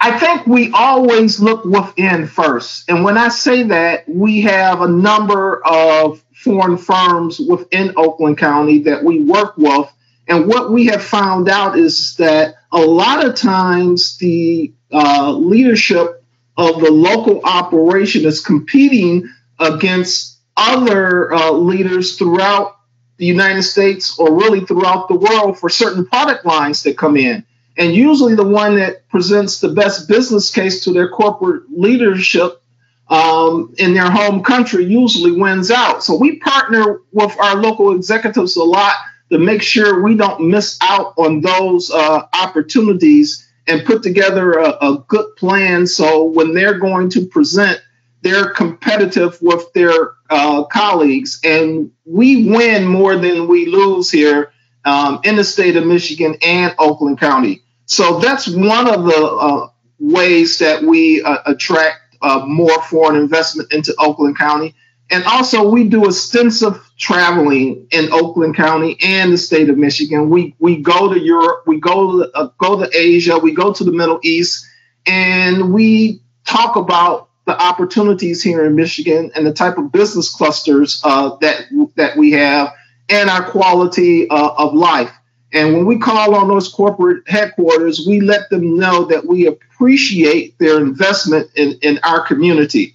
I 0.00 0.18
think 0.18 0.46
we 0.46 0.70
always 0.72 1.40
look 1.40 1.64
within 1.64 2.26
first. 2.26 2.88
And 2.88 3.02
when 3.02 3.16
I 3.16 3.28
say 3.28 3.64
that, 3.64 4.08
we 4.08 4.42
have 4.42 4.80
a 4.82 4.88
number 4.88 5.64
of 5.66 6.22
foreign 6.34 6.76
firms 6.76 7.40
within 7.40 7.94
Oakland 7.96 8.38
County 8.38 8.80
that 8.80 9.02
we 9.02 9.24
work 9.24 9.56
with. 9.56 9.90
And 10.28 10.46
what 10.46 10.70
we 10.70 10.86
have 10.86 11.02
found 11.02 11.48
out 11.48 11.78
is 11.78 12.16
that 12.16 12.56
a 12.72 12.80
lot 12.80 13.24
of 13.24 13.36
times 13.36 14.18
the 14.18 14.72
uh, 14.92 15.32
leadership 15.32 16.22
of 16.56 16.80
the 16.80 16.90
local 16.90 17.40
operation 17.44 18.24
is 18.24 18.40
competing 18.40 19.28
against 19.58 20.38
other 20.56 21.32
uh, 21.32 21.50
leaders 21.52 22.16
throughout 22.16 22.76
the 23.18 23.26
United 23.26 23.62
States 23.62 24.18
or 24.18 24.34
really 24.34 24.60
throughout 24.60 25.08
the 25.08 25.14
world 25.14 25.58
for 25.58 25.68
certain 25.68 26.06
product 26.06 26.44
lines 26.44 26.82
that 26.82 26.98
come 26.98 27.16
in. 27.16 27.44
And 27.76 27.94
usually 27.94 28.34
the 28.34 28.46
one 28.46 28.76
that 28.76 29.08
presents 29.08 29.60
the 29.60 29.68
best 29.68 30.08
business 30.08 30.50
case 30.50 30.84
to 30.84 30.92
their 30.92 31.08
corporate 31.08 31.64
leadership 31.70 32.62
um, 33.08 33.74
in 33.78 33.94
their 33.94 34.10
home 34.10 34.42
country 34.42 34.84
usually 34.84 35.32
wins 35.32 35.70
out. 35.70 36.02
So 36.02 36.16
we 36.16 36.38
partner 36.38 37.00
with 37.12 37.38
our 37.38 37.56
local 37.56 37.94
executives 37.94 38.56
a 38.56 38.64
lot 38.64 38.96
to 39.30 39.38
make 39.38 39.62
sure 39.62 40.02
we 40.02 40.16
don't 40.16 40.48
miss 40.48 40.78
out 40.80 41.14
on 41.16 41.40
those 41.40 41.90
uh, 41.90 42.26
opportunities 42.32 43.46
and 43.66 43.84
put 43.84 44.02
together 44.02 44.52
a, 44.52 44.70
a, 44.80 45.04
good 45.08 45.34
plan. 45.36 45.86
So 45.86 46.24
when 46.24 46.54
they're 46.54 46.78
going 46.78 47.10
to 47.10 47.26
present, 47.26 47.80
they're 48.22 48.50
competitive 48.50 49.38
with 49.42 49.72
their 49.72 50.12
uh, 50.30 50.64
colleagues. 50.64 51.40
And 51.42 51.90
we 52.04 52.48
win 52.48 52.86
more 52.86 53.16
than 53.16 53.48
we 53.48 53.66
lose 53.66 54.10
here 54.10 54.52
um, 54.84 55.20
in 55.24 55.34
the 55.34 55.44
state 55.44 55.76
of 55.76 55.84
Michigan 55.84 56.36
and 56.42 56.74
Oakland 56.78 57.18
County. 57.18 57.62
So 57.86 58.18
that's 58.18 58.48
one 58.48 58.88
of 58.88 59.04
the 59.04 59.24
uh, 59.24 59.68
ways 59.98 60.58
that 60.58 60.82
we 60.82 61.22
uh, 61.22 61.38
attract 61.46 62.16
uh, 62.20 62.44
more 62.46 62.82
foreign 62.82 63.16
investment 63.20 63.72
into 63.72 63.94
Oakland 63.98 64.36
County. 64.36 64.74
And 65.10 65.22
also, 65.24 65.68
we 65.68 65.88
do 65.88 66.06
extensive 66.06 66.82
traveling 66.98 67.86
in 67.92 68.12
Oakland 68.12 68.56
County 68.56 68.98
and 69.00 69.32
the 69.32 69.38
state 69.38 69.70
of 69.70 69.78
Michigan. 69.78 70.30
We 70.30 70.56
we 70.58 70.82
go 70.82 71.12
to 71.12 71.18
Europe, 71.18 71.62
we 71.66 71.78
go 71.78 72.24
to, 72.24 72.36
uh, 72.36 72.48
go 72.58 72.84
to 72.84 72.90
Asia, 72.92 73.38
we 73.38 73.52
go 73.52 73.72
to 73.72 73.84
the 73.84 73.92
Middle 73.92 74.18
East, 74.24 74.66
and 75.06 75.72
we 75.72 76.22
talk 76.44 76.74
about 76.74 77.28
the 77.46 77.56
opportunities 77.56 78.42
here 78.42 78.64
in 78.66 78.74
Michigan 78.74 79.30
and 79.36 79.46
the 79.46 79.52
type 79.52 79.78
of 79.78 79.92
business 79.92 80.34
clusters 80.34 81.00
uh, 81.04 81.36
that 81.36 81.66
that 81.94 82.16
we 82.16 82.32
have 82.32 82.74
and 83.08 83.30
our 83.30 83.48
quality 83.48 84.28
uh, 84.28 84.54
of 84.58 84.74
life. 84.74 85.12
And 85.52 85.74
when 85.74 85.86
we 85.86 85.98
call 85.98 86.34
on 86.34 86.48
those 86.48 86.68
corporate 86.68 87.28
headquarters, 87.28 88.04
we 88.06 88.20
let 88.20 88.50
them 88.50 88.76
know 88.76 89.04
that 89.06 89.26
we 89.26 89.46
appreciate 89.46 90.58
their 90.58 90.80
investment 90.80 91.50
in, 91.54 91.78
in 91.82 92.00
our 92.02 92.26
community. 92.26 92.94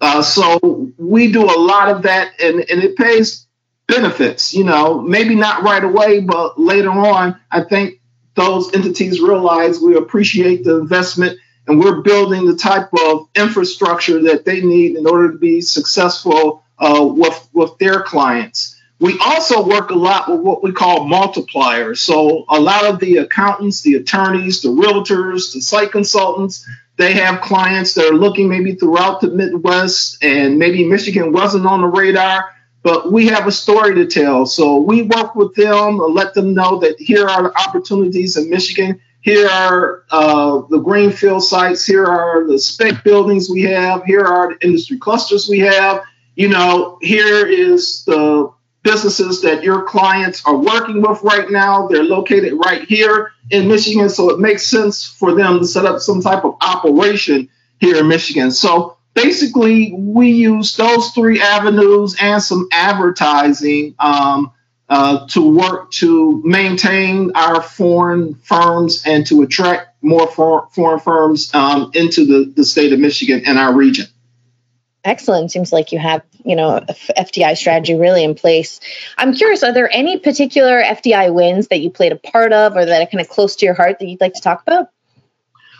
Uh, 0.00 0.22
so 0.22 0.92
we 0.98 1.32
do 1.32 1.42
a 1.42 1.58
lot 1.58 1.88
of 1.88 2.02
that, 2.02 2.32
and, 2.40 2.60
and 2.70 2.82
it 2.82 2.96
pays 2.96 3.46
benefits. 3.88 4.52
You 4.52 4.64
know, 4.64 5.00
maybe 5.00 5.34
not 5.34 5.62
right 5.62 5.82
away, 5.82 6.20
but 6.20 6.60
later 6.60 6.90
on, 6.90 7.40
I 7.50 7.62
think 7.62 8.00
those 8.34 8.74
entities 8.74 9.20
realize 9.20 9.80
we 9.80 9.96
appreciate 9.96 10.64
the 10.64 10.78
investment 10.78 11.38
and 11.66 11.80
we're 11.80 12.02
building 12.02 12.46
the 12.46 12.56
type 12.56 12.90
of 13.04 13.28
infrastructure 13.34 14.22
that 14.24 14.44
they 14.44 14.60
need 14.60 14.96
in 14.96 15.06
order 15.06 15.32
to 15.32 15.38
be 15.38 15.60
successful 15.60 16.62
uh, 16.78 17.04
with, 17.04 17.48
with 17.52 17.76
their 17.78 18.02
clients. 18.02 18.75
We 18.98 19.18
also 19.18 19.66
work 19.66 19.90
a 19.90 19.94
lot 19.94 20.28
with 20.30 20.40
what 20.40 20.62
we 20.62 20.72
call 20.72 21.00
multipliers. 21.00 21.98
So 21.98 22.44
a 22.48 22.58
lot 22.58 22.84
of 22.84 22.98
the 22.98 23.18
accountants, 23.18 23.82
the 23.82 23.96
attorneys, 23.96 24.62
the 24.62 24.68
realtors, 24.68 25.52
the 25.52 25.60
site 25.60 25.92
consultants, 25.92 26.66
they 26.96 27.12
have 27.12 27.42
clients 27.42 27.92
that 27.94 28.06
are 28.06 28.16
looking 28.16 28.48
maybe 28.48 28.74
throughout 28.74 29.20
the 29.20 29.28
Midwest 29.28 30.22
and 30.22 30.58
maybe 30.58 30.88
Michigan 30.88 31.30
wasn't 31.30 31.66
on 31.66 31.82
the 31.82 31.86
radar, 31.86 32.54
but 32.82 33.12
we 33.12 33.26
have 33.26 33.46
a 33.46 33.52
story 33.52 33.94
to 33.96 34.06
tell. 34.06 34.46
So 34.46 34.76
we 34.76 35.02
work 35.02 35.34
with 35.34 35.54
them, 35.54 35.98
let 35.98 36.32
them 36.32 36.54
know 36.54 36.78
that 36.78 36.98
here 36.98 37.28
are 37.28 37.42
the 37.42 37.58
opportunities 37.58 38.38
in 38.38 38.48
Michigan. 38.48 39.00
Here 39.20 39.46
are 39.46 40.04
uh, 40.10 40.62
the 40.70 40.78
greenfield 40.78 41.44
sites. 41.44 41.84
Here 41.84 42.06
are 42.06 42.46
the 42.46 42.58
spec 42.58 43.04
buildings 43.04 43.50
we 43.50 43.62
have. 43.62 44.04
Here 44.04 44.24
are 44.24 44.54
the 44.54 44.64
industry 44.64 44.98
clusters 44.98 45.48
we 45.48 45.58
have. 45.58 46.02
You 46.36 46.48
know, 46.48 46.98
here 47.02 47.46
is 47.46 48.04
the 48.04 48.52
businesses 48.86 49.42
that 49.42 49.64
your 49.64 49.82
clients 49.82 50.46
are 50.46 50.56
working 50.56 51.02
with 51.02 51.20
right 51.22 51.50
now. 51.50 51.88
They're 51.88 52.04
located 52.04 52.52
right 52.54 52.82
here 52.82 53.32
in 53.50 53.68
Michigan, 53.68 54.08
so 54.08 54.30
it 54.30 54.38
makes 54.38 54.62
sense 54.66 55.04
for 55.04 55.34
them 55.34 55.58
to 55.58 55.66
set 55.66 55.84
up 55.84 56.00
some 56.00 56.22
type 56.22 56.44
of 56.44 56.56
operation 56.60 57.48
here 57.80 57.96
in 57.96 58.08
Michigan. 58.08 58.50
So 58.52 58.96
basically, 59.14 59.92
we 59.92 60.30
use 60.30 60.76
those 60.76 61.10
three 61.10 61.40
avenues 61.40 62.16
and 62.20 62.40
some 62.40 62.68
advertising 62.70 63.96
um, 63.98 64.52
uh, 64.88 65.26
to 65.28 65.40
work 65.50 65.90
to 65.90 66.40
maintain 66.44 67.32
our 67.34 67.60
foreign 67.60 68.34
firms 68.34 69.02
and 69.04 69.26
to 69.26 69.42
attract 69.42 70.00
more 70.00 70.28
for, 70.28 70.68
foreign 70.70 71.00
firms 71.00 71.52
um, 71.54 71.90
into 71.94 72.24
the, 72.24 72.52
the 72.54 72.64
state 72.64 72.92
of 72.92 73.00
Michigan 73.00 73.42
and 73.46 73.58
our 73.58 73.74
region. 73.74 74.06
Excellent. 75.04 75.50
Seems 75.50 75.72
like 75.72 75.90
you 75.92 75.98
have, 75.98 76.22
you 76.46 76.54
know, 76.54 76.80
FDI 76.80 77.56
strategy 77.56 77.96
really 77.96 78.22
in 78.22 78.36
place. 78.36 78.78
I'm 79.18 79.34
curious, 79.34 79.64
are 79.64 79.72
there 79.72 79.90
any 79.92 80.18
particular 80.18 80.80
FDI 80.80 81.34
wins 81.34 81.68
that 81.68 81.80
you 81.80 81.90
played 81.90 82.12
a 82.12 82.16
part 82.16 82.52
of 82.52 82.76
or 82.76 82.84
that 82.84 83.02
are 83.02 83.06
kind 83.06 83.20
of 83.20 83.28
close 83.28 83.56
to 83.56 83.66
your 83.66 83.74
heart 83.74 83.98
that 83.98 84.06
you'd 84.06 84.20
like 84.20 84.34
to 84.34 84.40
talk 84.40 84.62
about? 84.62 84.88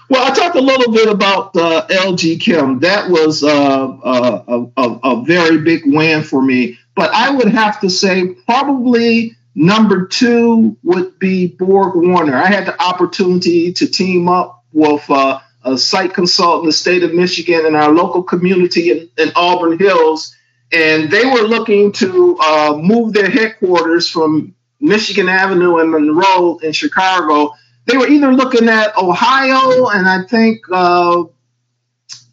Well, 0.09 0.25
I 0.25 0.35
talked 0.35 0.57
a 0.57 0.61
little 0.61 0.93
bit 0.93 1.09
about 1.09 1.57
uh, 1.57 1.87
LG 1.89 2.41
Chem. 2.41 2.81
That 2.81 3.11
was 3.11 3.43
uh, 3.43 3.49
a, 3.49 4.67
a, 4.77 5.01
a, 5.03 5.25
very 5.25 5.59
big 5.59 5.83
win 5.85 6.23
for 6.23 6.41
me. 6.41 6.79
But 6.95 7.13
I 7.13 7.31
would 7.31 7.49
have 7.49 7.81
to 7.81 7.91
say 7.91 8.35
probably 8.47 9.37
number 9.55 10.07
two 10.07 10.77
would 10.85 11.19
be 11.19 11.49
Borg 11.49 11.97
Warner. 11.97 12.37
I 12.37 12.47
had 12.47 12.67
the 12.67 12.81
opportunity 12.81 13.73
to 13.75 13.87
team 13.89 14.29
up 14.29 14.65
with 14.73 15.09
uh, 15.11 15.41
a 15.65 15.77
site 15.77 16.15
consultant 16.15 16.65
in 16.65 16.69
the 16.69 16.73
state 16.73 17.03
of 17.03 17.13
Michigan 17.13 17.67
and 17.67 17.75
our 17.75 17.91
local 17.91 18.23
community 18.23 18.91
in, 18.91 19.09
in 19.19 19.33
Auburn 19.35 19.79
Hills. 19.79 20.37
And 20.73 21.11
they 21.11 21.25
were 21.25 21.43
looking 21.43 21.93
to 21.93 22.39
uh, 22.39 22.79
move 22.81 23.13
their 23.13 23.31
headquarters 23.31 24.11
from 24.11 24.55
Michigan 24.81 25.29
Avenue 25.29 25.77
and 25.79 25.91
Monroe 25.91 26.59
in 26.59 26.73
Chicago 26.73 27.53
they 27.87 27.97
were 27.97 28.09
either 28.09 28.33
looking 28.33 28.69
at 28.69 28.99
Ohio 28.99 29.87
and 29.87 30.09
I 30.09 30.23
think 30.25 30.61
uh, 30.71 31.25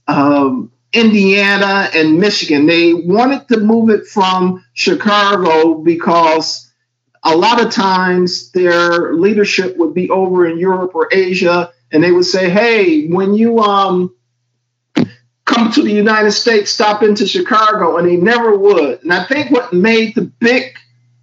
um, 0.08 0.72
Indiana 0.92 1.90
and 1.94 2.20
Michigan. 2.20 2.66
They 2.66 2.94
wanted 2.94 3.48
to 3.50 3.60
move 3.60 3.90
it 3.92 4.08
from 4.08 4.66
Chicago 4.74 5.76
because 5.76 6.72
a 7.24 7.36
lot 7.38 7.64
of 7.64 7.72
times 7.72 8.52
their 8.52 9.14
leadership 9.14 9.78
would 9.78 9.94
be 9.94 10.10
over 10.10 10.48
in 10.48 10.58
Europe 10.58 10.96
or 10.96 11.08
Asia, 11.12 11.72
and 11.92 12.04
they 12.04 12.12
would 12.12 12.26
say, 12.26 12.50
"Hey, 12.50 13.08
when 13.08 13.36
you 13.36 13.60
um, 13.60 14.14
come 15.46 15.72
to 15.72 15.82
the 15.82 15.92
United 15.92 16.32
States, 16.32 16.72
stop 16.72 17.04
into 17.04 17.28
Chicago," 17.28 17.98
and 17.98 18.08
they 18.08 18.16
never 18.18 18.58
would. 18.58 19.04
And 19.04 19.14
I 19.14 19.26
think 19.26 19.52
what 19.52 19.74
made 19.74 20.16
the 20.16 20.24
big 20.40 20.78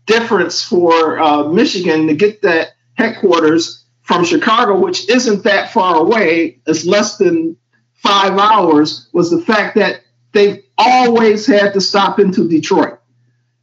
difference 0.06 0.62
for 0.62 1.18
uh, 1.18 1.44
Michigan 1.44 2.06
to 2.08 2.14
get 2.14 2.42
that 2.42 2.70
headquarters 2.94 3.84
from 4.02 4.24
Chicago, 4.24 4.78
which 4.78 5.08
isn't 5.08 5.44
that 5.44 5.72
far 5.72 5.96
away, 5.96 6.58
it's 6.66 6.84
less 6.84 7.16
than 7.16 7.56
five 7.94 8.36
hours, 8.38 9.08
was 9.12 9.30
the 9.30 9.40
fact 9.40 9.76
that 9.76 10.00
they've 10.32 10.62
always 10.76 11.46
had 11.46 11.74
to 11.74 11.80
stop 11.80 12.18
into 12.18 12.48
Detroit. 12.48 12.98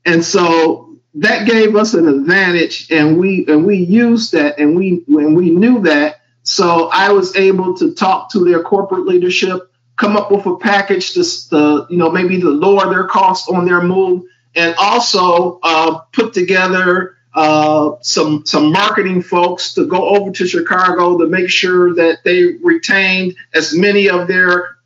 And 0.05 0.23
so 0.23 0.97
that 1.15 1.47
gave 1.47 1.75
us 1.75 1.93
an 1.93 2.07
advantage 2.07 2.91
and 2.91 3.17
we 3.17 3.45
and 3.47 3.65
we 3.65 3.77
used 3.77 4.33
that 4.33 4.59
and 4.59 4.75
we 4.75 5.03
when 5.07 5.33
we 5.33 5.49
knew 5.49 5.81
that. 5.81 6.21
So 6.43 6.89
I 6.93 7.11
was 7.11 7.35
able 7.35 7.75
to 7.77 7.93
talk 7.93 8.31
to 8.31 8.45
their 8.45 8.63
corporate 8.63 9.05
leadership, 9.05 9.69
come 9.97 10.15
up 10.15 10.31
with 10.31 10.45
a 10.45 10.55
package 10.57 11.13
to, 11.13 11.23
to 11.49 11.87
you 11.89 11.97
know 11.97 12.09
maybe 12.09 12.39
to 12.39 12.49
lower 12.49 12.89
their 12.89 13.05
cost 13.05 13.49
on 13.49 13.65
their 13.65 13.81
move, 13.81 14.23
and 14.55 14.75
also 14.77 15.59
uh, 15.61 15.99
put 16.13 16.33
together 16.33 17.17
uh, 17.33 17.95
some 18.01 18.45
some 18.45 18.71
marketing 18.71 19.21
folks 19.21 19.73
to 19.73 19.85
go 19.85 20.09
over 20.09 20.31
to 20.31 20.47
Chicago 20.47 21.17
to 21.17 21.27
make 21.27 21.49
sure 21.49 21.95
that 21.95 22.23
they 22.23 22.53
retained 22.63 23.35
as 23.53 23.75
many 23.75 24.09
of 24.09 24.27
their 24.27 24.77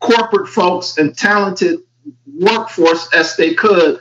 corporate 0.00 0.48
folks 0.48 0.96
and 0.98 1.16
talented 1.16 1.80
workforce 2.26 3.12
as 3.12 3.36
they 3.36 3.54
could 3.54 4.00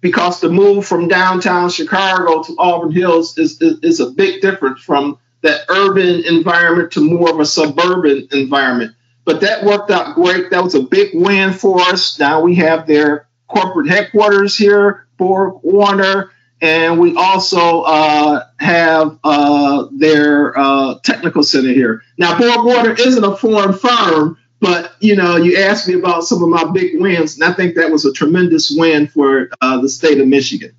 because 0.00 0.40
the 0.40 0.50
move 0.50 0.86
from 0.86 1.08
downtown 1.08 1.70
Chicago 1.70 2.42
to 2.42 2.54
Auburn 2.58 2.92
Hills 2.92 3.38
is, 3.38 3.60
is, 3.62 3.78
is 3.80 4.00
a 4.00 4.10
big 4.10 4.42
difference 4.42 4.80
from 4.80 5.18
that 5.40 5.62
urban 5.70 6.24
environment 6.24 6.92
to 6.92 7.00
more 7.00 7.30
of 7.30 7.40
a 7.40 7.46
suburban 7.46 8.28
environment. 8.32 8.94
But 9.24 9.40
that 9.40 9.64
worked 9.64 9.90
out 9.90 10.14
great. 10.14 10.50
That 10.50 10.62
was 10.62 10.74
a 10.74 10.82
big 10.82 11.10
win 11.14 11.52
for 11.52 11.80
us. 11.80 12.18
Now 12.18 12.40
we 12.40 12.56
have 12.56 12.86
their 12.86 13.26
corporate 13.48 13.88
headquarters 13.88 14.56
here, 14.56 15.06
Borg 15.16 15.60
Warner 15.62 16.30
and 16.64 16.98
we 16.98 17.14
also 17.14 17.82
uh, 17.82 18.46
have 18.58 19.18
uh, 19.22 19.86
their 19.92 20.58
uh, 20.58 20.98
technical 21.04 21.42
center 21.42 21.68
here. 21.68 22.02
Now, 22.16 22.38
Borg 22.38 22.64
Warner 22.64 22.92
isn't 22.92 23.22
a 23.22 23.36
foreign 23.36 23.74
firm, 23.74 24.38
but 24.60 24.94
you 25.00 25.14
know, 25.14 25.36
you 25.36 25.58
asked 25.58 25.86
me 25.86 25.94
about 25.94 26.24
some 26.24 26.42
of 26.42 26.48
my 26.48 26.64
big 26.72 26.98
wins, 26.98 27.34
and 27.34 27.44
I 27.44 27.52
think 27.52 27.74
that 27.74 27.90
was 27.90 28.06
a 28.06 28.12
tremendous 28.14 28.74
win 28.74 29.08
for 29.08 29.50
uh, 29.60 29.80
the 29.82 29.90
state 29.90 30.20
of 30.20 30.26
Michigan. 30.26 30.74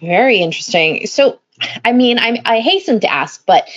Very 0.00 0.38
interesting. 0.38 1.06
So, 1.08 1.40
I 1.84 1.92
mean, 1.92 2.18
I, 2.18 2.40
I 2.44 2.60
hasten 2.60 3.00
to 3.00 3.12
ask, 3.12 3.44
but 3.46 3.68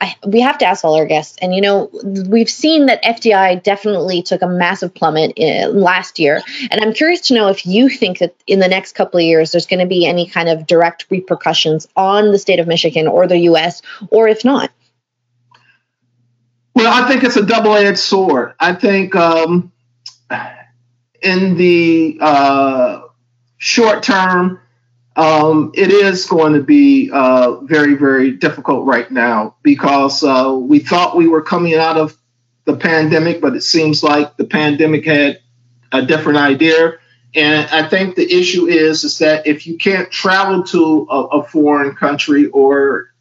I, 0.00 0.14
we 0.26 0.40
have 0.40 0.58
to 0.58 0.66
ask 0.66 0.84
all 0.84 0.94
our 0.94 1.06
guests. 1.06 1.38
And, 1.42 1.54
you 1.54 1.60
know, 1.60 1.90
we've 2.02 2.48
seen 2.48 2.86
that 2.86 3.02
FDI 3.02 3.62
definitely 3.62 4.22
took 4.22 4.42
a 4.42 4.46
massive 4.46 4.94
plummet 4.94 5.32
in, 5.36 5.80
last 5.80 6.18
year. 6.18 6.42
And 6.70 6.80
I'm 6.80 6.92
curious 6.92 7.22
to 7.28 7.34
know 7.34 7.48
if 7.48 7.66
you 7.66 7.88
think 7.88 8.18
that 8.18 8.34
in 8.46 8.60
the 8.60 8.68
next 8.68 8.94
couple 8.94 9.18
of 9.18 9.24
years, 9.24 9.50
there's 9.50 9.66
going 9.66 9.80
to 9.80 9.86
be 9.86 10.06
any 10.06 10.26
kind 10.26 10.48
of 10.48 10.66
direct 10.66 11.06
repercussions 11.10 11.88
on 11.96 12.30
the 12.30 12.38
state 12.38 12.60
of 12.60 12.68
Michigan 12.68 13.08
or 13.08 13.26
the 13.26 13.38
U.S., 13.38 13.82
or 14.10 14.28
if 14.28 14.44
not. 14.44 14.70
Well, 16.74 16.92
I 16.92 17.08
think 17.08 17.24
it's 17.24 17.36
a 17.36 17.44
double 17.44 17.74
edged 17.74 17.98
sword. 17.98 18.54
I 18.60 18.72
think 18.72 19.16
um, 19.16 19.72
in 21.20 21.56
the 21.56 22.18
uh, 22.20 23.00
short 23.56 24.04
term, 24.04 24.60
um, 25.18 25.72
it 25.74 25.90
is 25.90 26.26
going 26.26 26.52
to 26.52 26.62
be 26.62 27.10
uh, 27.12 27.56
very, 27.62 27.94
very 27.94 28.30
difficult 28.30 28.86
right 28.86 29.10
now 29.10 29.56
because 29.64 30.22
uh, 30.22 30.56
we 30.56 30.78
thought 30.78 31.16
we 31.16 31.26
were 31.26 31.42
coming 31.42 31.74
out 31.74 31.96
of 31.96 32.16
the 32.66 32.76
pandemic, 32.76 33.40
but 33.40 33.56
it 33.56 33.62
seems 33.62 34.04
like 34.04 34.36
the 34.36 34.44
pandemic 34.44 35.04
had 35.06 35.40
a 35.90 36.02
different 36.02 36.38
idea. 36.38 36.98
And 37.34 37.68
I 37.68 37.88
think 37.88 38.14
the 38.14 38.32
issue 38.32 38.66
is 38.66 39.02
is 39.02 39.18
that 39.18 39.48
if 39.48 39.66
you 39.66 39.76
can't 39.76 40.08
travel 40.08 40.62
to 40.62 41.08
a, 41.10 41.22
a 41.40 41.42
foreign 41.42 41.96
country 41.96 42.46
or 42.46 43.12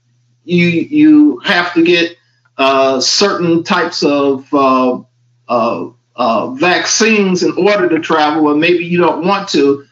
you 0.43 0.67
you 0.67 1.39
have 1.39 1.73
to 1.73 1.83
get 1.83 2.15
uh, 2.59 2.99
certain 2.99 3.63
types 3.63 4.03
of 4.03 4.53
uh, 4.53 5.01
uh, 5.47 5.89
uh, 6.15 6.51
vaccines 6.51 7.41
in 7.41 7.53
order 7.57 7.89
to 7.89 7.99
travel, 7.99 8.51
and 8.51 8.61
maybe 8.61 8.85
you 8.85 8.99
don't 8.99 9.25
want 9.25 9.49
to, 9.49 9.87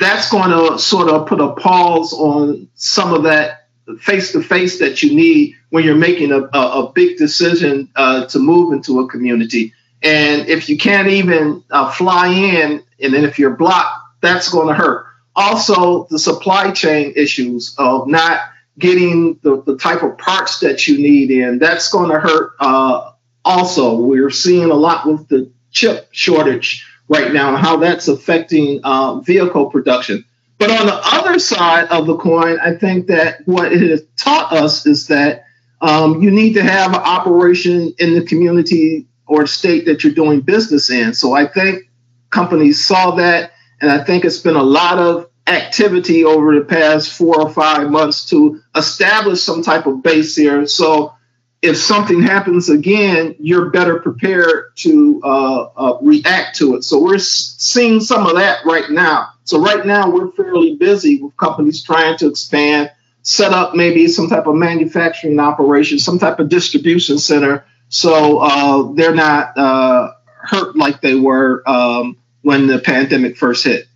that's 0.00 0.30
going 0.30 0.50
to 0.50 0.78
sort 0.78 1.08
of 1.08 1.28
put 1.28 1.40
a 1.40 1.52
pause 1.52 2.14
on 2.14 2.68
some 2.74 3.12
of 3.12 3.24
that 3.24 3.68
face 4.00 4.32
to 4.32 4.42
face 4.42 4.78
that 4.78 5.02
you 5.02 5.14
need 5.14 5.56
when 5.68 5.84
you're 5.84 5.94
making 5.94 6.32
a, 6.32 6.40
a, 6.54 6.84
a 6.84 6.92
big 6.92 7.18
decision 7.18 7.90
uh, 7.94 8.24
to 8.26 8.38
move 8.38 8.72
into 8.72 9.00
a 9.00 9.08
community. 9.08 9.74
And 10.02 10.48
if 10.48 10.70
you 10.70 10.78
can't 10.78 11.08
even 11.08 11.62
uh, 11.70 11.90
fly 11.90 12.28
in, 12.28 12.82
and 12.98 13.12
then 13.12 13.24
if 13.24 13.38
you're 13.38 13.56
blocked, 13.56 13.98
that's 14.22 14.48
going 14.48 14.68
to 14.68 14.74
hurt. 14.74 15.06
Also, 15.36 16.06
the 16.10 16.18
supply 16.18 16.70
chain 16.70 17.12
issues 17.14 17.74
of 17.76 18.08
not 18.08 18.40
getting 18.78 19.38
the, 19.42 19.62
the 19.62 19.76
type 19.76 20.02
of 20.02 20.16
parts 20.16 20.60
that 20.60 20.88
you 20.88 20.96
need 20.96 21.30
in, 21.30 21.58
that's 21.58 21.90
going 21.90 22.10
to 22.10 22.18
hurt. 22.18 22.52
Uh, 22.58 23.12
also, 23.44 23.96
we're 23.96 24.30
seeing 24.30 24.70
a 24.70 24.74
lot 24.74 25.06
with 25.06 25.28
the 25.28 25.50
chip 25.70 26.08
shortage 26.10 26.89
right 27.10 27.32
now 27.32 27.48
and 27.48 27.58
how 27.58 27.76
that's 27.76 28.08
affecting 28.08 28.80
uh, 28.84 29.16
vehicle 29.16 29.66
production. 29.66 30.24
But 30.58 30.70
on 30.70 30.86
the 30.86 30.94
other 30.94 31.38
side 31.38 31.88
of 31.88 32.06
the 32.06 32.16
coin, 32.16 32.58
I 32.60 32.76
think 32.76 33.08
that 33.08 33.46
what 33.46 33.72
it 33.72 33.90
has 33.90 34.02
taught 34.16 34.52
us 34.52 34.86
is 34.86 35.08
that 35.08 35.44
um, 35.80 36.22
you 36.22 36.30
need 36.30 36.54
to 36.54 36.62
have 36.62 36.90
an 36.90 37.00
operation 37.00 37.92
in 37.98 38.14
the 38.14 38.24
community 38.24 39.08
or 39.26 39.46
state 39.46 39.86
that 39.86 40.04
you're 40.04 40.12
doing 40.12 40.40
business 40.40 40.88
in. 40.88 41.12
So 41.12 41.32
I 41.32 41.46
think 41.46 41.90
companies 42.30 42.84
saw 42.84 43.16
that, 43.16 43.52
and 43.80 43.90
I 43.90 44.04
think 44.04 44.24
it's 44.24 44.38
been 44.38 44.56
a 44.56 44.62
lot 44.62 44.98
of 44.98 45.28
activity 45.46 46.24
over 46.24 46.54
the 46.54 46.64
past 46.64 47.12
four 47.12 47.40
or 47.40 47.50
five 47.50 47.90
months 47.90 48.26
to 48.26 48.60
establish 48.76 49.42
some 49.42 49.62
type 49.62 49.86
of 49.86 50.02
base 50.02 50.36
here. 50.36 50.66
So 50.66 51.14
if 51.62 51.76
something 51.76 52.22
happens 52.22 52.70
again, 52.70 53.34
you're 53.38 53.70
better 53.70 54.00
prepared 54.00 54.76
to 54.76 55.20
uh, 55.22 55.62
uh, 55.76 55.98
react 56.00 56.56
to 56.56 56.76
it. 56.76 56.84
So 56.84 57.02
we're 57.02 57.18
seeing 57.18 58.00
some 58.00 58.26
of 58.26 58.36
that 58.36 58.64
right 58.64 58.90
now. 58.90 59.30
So 59.44 59.60
right 59.60 59.84
now 59.84 60.10
we're 60.10 60.30
fairly 60.32 60.76
busy 60.76 61.20
with 61.20 61.36
companies 61.36 61.82
trying 61.82 62.16
to 62.18 62.28
expand, 62.28 62.90
set 63.22 63.52
up 63.52 63.74
maybe 63.74 64.08
some 64.08 64.28
type 64.28 64.46
of 64.46 64.54
manufacturing 64.54 65.38
operation, 65.38 65.98
some 65.98 66.18
type 66.18 66.38
of 66.38 66.48
distribution 66.48 67.18
center, 67.18 67.66
so 67.90 68.38
uh, 68.38 68.92
they're 68.94 69.14
not 69.14 69.58
uh, 69.58 70.12
hurt 70.24 70.76
like 70.76 71.00
they 71.00 71.16
were 71.16 71.68
um, 71.68 72.16
when 72.42 72.68
the 72.68 72.78
pandemic 72.78 73.36
first 73.36 73.64
hit. 73.64 73.86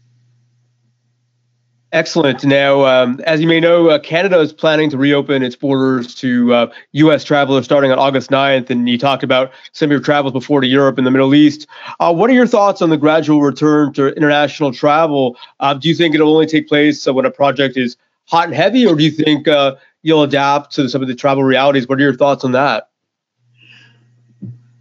Excellent. 1.95 2.45
Now, 2.45 2.85
um, 2.87 3.21
as 3.25 3.41
you 3.41 3.47
may 3.47 3.61
know, 3.61 3.89
uh, 3.89 4.01
Canada 4.01 4.41
is 4.41 4.53
planning 4.53 4.91
to 4.91 4.99
reopen 4.99 5.45
its 5.45 5.55
borders 5.55 6.13
to 6.17 6.53
uh, 6.53 6.73
U.S. 6.91 7.23
travelers 7.23 7.65
starting 7.67 7.93
on 7.93 8.01
August 8.01 8.31
9th. 8.31 8.69
And 8.69 8.89
you 8.89 8.99
talked 8.99 9.23
about 9.23 9.53
some 9.71 9.87
of 9.87 9.91
your 9.93 10.01
travels 10.01 10.33
before 10.33 10.61
to 10.61 10.67
Europe 10.67 10.99
and 10.99 11.07
the 11.07 11.13
Middle 11.13 11.37
East. 11.37 11.69
Uh, 12.01 12.13
what 12.13 12.29
are 12.31 12.33
your 12.33 12.49
thoughts 12.49 12.83
on 12.83 12.91
the 12.91 12.97
gradual 12.97 13.41
return 13.43 13.93
to 13.93 14.09
international 14.09 14.73
travel? 14.73 15.37
Uh, 15.61 15.75
do 15.75 15.89
you 15.89 15.95
think 15.95 16.17
it'll 16.17 16.33
only 16.33 16.47
take 16.47 16.67
place 16.67 17.07
uh, 17.07 17.15
when 17.15 17.27
a 17.27 17.31
project 17.31 17.77
is 17.77 17.97
hot 18.25 18.47
and 18.47 18.57
heavy, 18.57 18.85
or 18.85 18.97
do 18.97 19.05
you 19.05 19.13
think 19.13 19.47
uh, 19.47 19.77
you'll 20.03 20.25
adapt 20.25 20.73
to 20.73 20.89
some 20.89 21.01
of 21.01 21.07
the 21.07 21.15
travel 21.15 21.45
realities? 21.45 21.87
What 21.87 22.01
are 22.01 22.03
your 22.03 22.17
thoughts 22.17 22.43
on 22.43 22.51
that? 22.53 22.89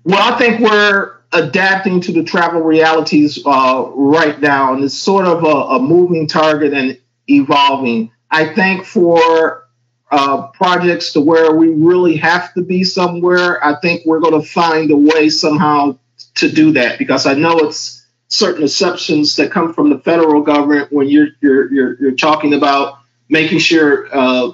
Well, 0.04 0.34
I 0.34 0.36
think 0.40 0.62
we're 0.62 1.16
adapting 1.32 2.02
to 2.02 2.12
the 2.12 2.24
travel 2.24 2.62
realities 2.62 3.40
uh, 3.46 3.86
right 3.94 4.40
now, 4.40 4.74
and 4.74 4.84
it's 4.84 4.94
sort 4.94 5.26
of 5.26 5.44
a, 5.44 5.76
a, 5.76 5.80
moving 5.80 6.28
target 6.28 6.74
and 6.74 6.98
evolving. 7.28 8.12
I 8.30 8.54
think 8.54 8.86
for 8.86 9.68
uh, 10.12 10.48
projects 10.48 11.14
to 11.14 11.22
where 11.22 11.56
we 11.56 11.70
really 11.70 12.18
have 12.18 12.54
to 12.54 12.62
be 12.62 12.84
somewhere, 12.84 13.64
I 13.64 13.80
think 13.80 14.06
we're 14.06 14.20
going 14.20 14.40
to 14.40 14.48
find 14.48 14.92
a 14.92 14.98
way 14.98 15.30
somehow 15.30 15.98
to 16.36 16.52
do 16.52 16.74
that 16.74 16.98
because 17.00 17.26
I 17.26 17.34
know 17.34 17.60
it's 17.60 18.06
certain 18.28 18.64
exceptions 18.64 19.36
that 19.36 19.52
come 19.52 19.74
from 19.74 19.90
the 19.90 20.00
federal 20.00 20.42
government 20.42 20.92
when 20.92 21.08
you're 21.08 21.28
you're 21.42 21.72
you're, 21.72 22.02
you're 22.02 22.16
talking 22.16 22.54
about 22.54 23.00
making 23.30 23.60
sure 23.60 24.08
uh, 24.12 24.48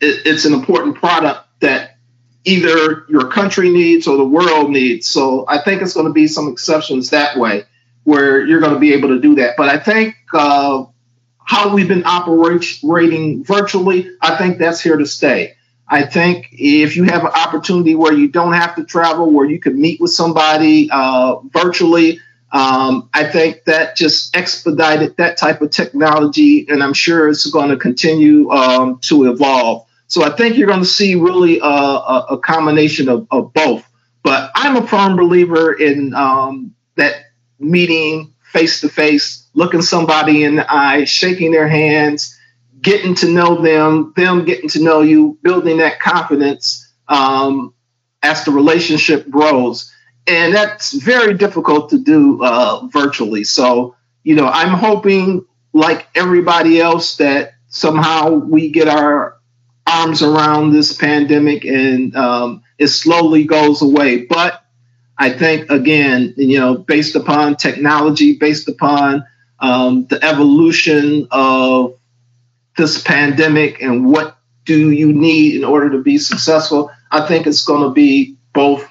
it, 0.00 0.26
it's 0.26 0.44
an 0.44 0.54
important 0.54 0.96
product 0.96 1.46
that 1.60 1.96
either 2.44 3.04
your 3.08 3.28
country 3.28 3.70
needs 3.70 4.06
or 4.06 4.16
the 4.16 4.24
world 4.24 4.70
needs. 4.70 5.08
So 5.08 5.44
I 5.46 5.62
think 5.62 5.82
it's 5.82 5.94
going 5.94 6.06
to 6.06 6.12
be 6.12 6.26
some 6.26 6.48
exceptions 6.48 7.10
that 7.10 7.36
way 7.36 7.64
where 8.04 8.44
you're 8.44 8.60
going 8.60 8.74
to 8.74 8.80
be 8.80 8.94
able 8.94 9.10
to 9.10 9.20
do 9.20 9.36
that. 9.36 9.54
But 9.56 9.68
I 9.68 9.78
think 9.78 10.16
uh, 10.32 10.84
how 11.44 11.74
we've 11.74 11.88
been 11.88 12.04
operating 12.04 13.44
virtually, 13.44 14.10
I 14.20 14.36
think 14.36 14.58
that's 14.58 14.80
here 14.80 14.96
to 14.96 15.06
stay. 15.06 15.54
I 15.88 16.04
think 16.06 16.48
if 16.52 16.96
you 16.96 17.04
have 17.04 17.24
an 17.24 17.32
opportunity 17.32 17.94
where 17.94 18.12
you 18.12 18.28
don't 18.28 18.54
have 18.54 18.76
to 18.76 18.84
travel, 18.84 19.30
where 19.30 19.46
you 19.46 19.60
can 19.60 19.78
meet 19.80 20.00
with 20.00 20.10
somebody 20.10 20.88
uh, 20.90 21.36
virtually, 21.52 22.20
um, 22.52 23.08
I 23.14 23.24
think 23.24 23.64
that 23.64 23.96
just 23.96 24.36
expedited 24.36 25.16
that 25.16 25.38
type 25.38 25.62
of 25.62 25.70
technology, 25.70 26.66
and 26.68 26.82
I'm 26.82 26.92
sure 26.92 27.28
it's 27.28 27.46
going 27.46 27.70
to 27.70 27.76
continue 27.76 28.50
um, 28.50 28.98
to 29.02 29.30
evolve. 29.30 29.86
So 30.06 30.22
I 30.22 30.36
think 30.36 30.58
you're 30.58 30.68
going 30.68 30.80
to 30.80 30.86
see 30.86 31.14
really 31.14 31.60
a, 31.60 31.64
a, 31.64 32.26
a 32.32 32.38
combination 32.38 33.08
of, 33.08 33.26
of, 33.30 33.54
both. 33.54 33.88
But 34.22 34.50
I'm 34.54 34.76
a 34.76 34.86
firm 34.86 35.16
believer 35.16 35.72
in 35.72 36.12
um, 36.14 36.74
that 36.96 37.14
meeting 37.58 38.34
face 38.42 38.82
to 38.82 38.90
face, 38.90 39.41
looking 39.54 39.82
somebody 39.82 40.44
in 40.44 40.56
the 40.56 40.72
eye, 40.72 41.04
shaking 41.04 41.52
their 41.52 41.68
hands, 41.68 42.38
getting 42.80 43.14
to 43.16 43.28
know 43.28 43.62
them, 43.62 44.12
them 44.16 44.44
getting 44.44 44.68
to 44.70 44.82
know 44.82 45.02
you, 45.02 45.38
building 45.42 45.78
that 45.78 46.00
confidence 46.00 46.90
um, 47.08 47.74
as 48.22 48.44
the 48.44 48.50
relationship 48.50 49.28
grows. 49.28 49.92
And 50.26 50.54
that's 50.54 50.92
very 50.92 51.34
difficult 51.34 51.90
to 51.90 51.98
do 51.98 52.42
uh, 52.42 52.86
virtually. 52.86 53.44
So, 53.44 53.96
you 54.22 54.34
know, 54.34 54.46
I'm 54.46 54.76
hoping, 54.78 55.44
like 55.72 56.06
everybody 56.14 56.80
else, 56.80 57.16
that 57.16 57.54
somehow 57.68 58.30
we 58.30 58.70
get 58.70 58.88
our 58.88 59.38
arms 59.86 60.22
around 60.22 60.72
this 60.72 60.96
pandemic 60.96 61.64
and 61.64 62.14
um, 62.14 62.62
it 62.78 62.88
slowly 62.88 63.44
goes 63.44 63.82
away. 63.82 64.24
But 64.26 64.64
I 65.18 65.30
think, 65.30 65.70
again, 65.70 66.34
you 66.36 66.58
know, 66.58 66.76
based 66.76 67.16
upon 67.16 67.56
technology, 67.56 68.36
based 68.38 68.68
upon 68.68 69.24
um, 69.62 70.06
the 70.06 70.22
evolution 70.22 71.28
of 71.30 71.96
this 72.76 73.00
pandemic 73.00 73.80
and 73.80 74.10
what 74.10 74.36
do 74.64 74.90
you 74.90 75.12
need 75.12 75.56
in 75.56 75.64
order 75.64 75.90
to 75.90 76.02
be 76.02 76.18
successful, 76.18 76.90
I 77.10 77.26
think 77.26 77.46
it's 77.46 77.64
going 77.64 77.82
to 77.82 77.90
be 77.90 78.36
both 78.52 78.86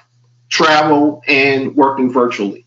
travel 0.48 1.22
and 1.28 1.76
working 1.76 2.12
virtually. 2.12 2.66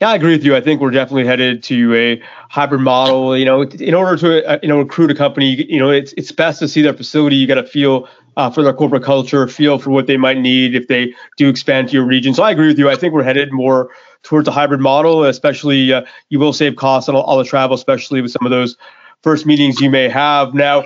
Yeah, 0.00 0.10
I 0.10 0.14
agree 0.16 0.32
with 0.32 0.44
you. 0.44 0.56
I 0.56 0.60
think 0.60 0.80
we're 0.80 0.90
definitely 0.90 1.26
headed 1.26 1.62
to 1.64 1.94
a 1.94 2.22
hybrid 2.48 2.80
model. 2.80 3.36
You 3.36 3.44
know, 3.44 3.62
in 3.62 3.94
order 3.94 4.16
to 4.16 4.48
uh, 4.48 4.58
you 4.62 4.68
know 4.68 4.78
recruit 4.78 5.10
a 5.10 5.14
company, 5.14 5.64
you 5.70 5.78
know, 5.78 5.90
it's 5.90 6.12
it's 6.16 6.32
best 6.32 6.58
to 6.60 6.68
see 6.68 6.82
their 6.82 6.94
facility. 6.94 7.36
You 7.36 7.46
got 7.46 7.56
to 7.56 7.64
feel 7.64 8.08
uh, 8.36 8.50
for 8.50 8.62
their 8.62 8.72
corporate 8.72 9.04
culture, 9.04 9.46
feel 9.46 9.78
for 9.78 9.90
what 9.90 10.06
they 10.06 10.16
might 10.16 10.38
need 10.38 10.74
if 10.74 10.88
they 10.88 11.14
do 11.36 11.48
expand 11.48 11.88
to 11.88 11.94
your 11.94 12.04
region. 12.04 12.34
So 12.34 12.42
I 12.42 12.50
agree 12.50 12.66
with 12.66 12.78
you. 12.78 12.90
I 12.90 12.96
think 12.96 13.12
we're 13.14 13.22
headed 13.22 13.52
more 13.52 13.90
towards 14.22 14.48
a 14.48 14.50
hybrid 14.50 14.80
model, 14.80 15.24
especially 15.24 15.92
uh, 15.92 16.02
you 16.28 16.38
will 16.38 16.52
save 16.52 16.76
costs 16.76 17.08
on 17.08 17.14
all, 17.14 17.38
the 17.38 17.44
travel, 17.44 17.74
especially 17.74 18.22
with 18.22 18.30
some 18.30 18.46
of 18.46 18.50
those 18.50 18.76
first 19.22 19.46
meetings 19.46 19.80
you 19.80 19.90
may 19.90 20.08
have. 20.08 20.54
Now, 20.54 20.84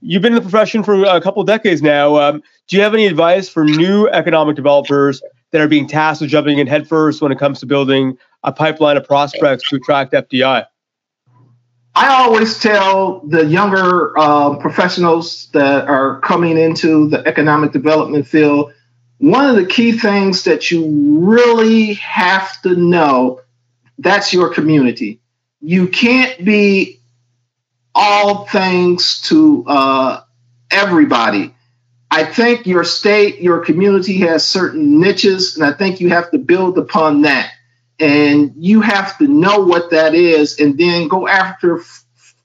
you've 0.00 0.22
been 0.22 0.32
in 0.32 0.36
the 0.42 0.48
profession 0.48 0.82
for 0.82 1.04
a 1.04 1.20
couple 1.20 1.42
decades 1.44 1.82
now. 1.82 2.16
Um, 2.16 2.42
do 2.68 2.76
you 2.76 2.82
have 2.82 2.94
any 2.94 3.06
advice 3.06 3.48
for 3.48 3.64
new 3.64 4.08
economic 4.08 4.56
developers 4.56 5.22
that 5.50 5.60
are 5.60 5.68
being 5.68 5.86
tasked 5.86 6.20
with 6.20 6.30
jumping 6.30 6.58
in 6.58 6.66
headfirst 6.66 7.20
when 7.20 7.32
it 7.32 7.38
comes 7.38 7.60
to 7.60 7.66
building 7.66 8.16
a 8.44 8.52
pipeline 8.52 8.96
of 8.96 9.04
prospects 9.04 9.68
to 9.68 9.76
attract 9.76 10.12
FDI? 10.12 10.66
I 11.94 12.08
always 12.08 12.58
tell 12.60 13.20
the 13.26 13.44
younger 13.44 14.16
uh, 14.16 14.56
professionals 14.56 15.48
that 15.52 15.88
are 15.88 16.20
coming 16.20 16.56
into 16.56 17.08
the 17.08 17.26
economic 17.26 17.72
development 17.72 18.26
field 18.26 18.72
one 19.20 19.50
of 19.50 19.56
the 19.56 19.66
key 19.66 19.92
things 19.92 20.44
that 20.44 20.70
you 20.70 21.20
really 21.20 21.94
have 21.94 22.60
to 22.62 22.74
know 22.74 23.42
that's 23.98 24.32
your 24.32 24.48
community. 24.54 25.20
You 25.60 25.88
can't 25.88 26.42
be 26.42 27.00
all 27.94 28.46
things 28.46 29.20
to 29.28 29.64
uh, 29.66 30.20
everybody. 30.70 31.54
I 32.10 32.24
think 32.24 32.66
your 32.66 32.82
state, 32.82 33.42
your 33.42 33.62
community 33.62 34.18
has 34.20 34.48
certain 34.48 35.00
niches, 35.00 35.56
and 35.56 35.66
I 35.66 35.76
think 35.76 36.00
you 36.00 36.08
have 36.08 36.30
to 36.30 36.38
build 36.38 36.78
upon 36.78 37.22
that 37.22 37.52
and 38.00 38.54
you 38.56 38.80
have 38.80 39.18
to 39.18 39.28
know 39.28 39.60
what 39.60 39.90
that 39.90 40.14
is 40.14 40.58
and 40.58 40.78
then 40.78 41.08
go 41.08 41.28
after 41.28 41.82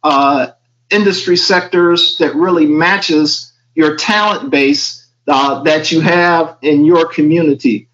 uh, 0.04 0.48
industry 0.90 1.38
sectors 1.38 2.18
that 2.18 2.36
really 2.36 2.66
matches 2.66 3.54
your 3.74 3.96
talent 3.96 4.50
base 4.52 5.05
uh, 5.28 5.64
that 5.64 5.92
you 5.92 6.02
have 6.02 6.58
in 6.62 6.86
your 6.86 7.08
community. 7.08 7.90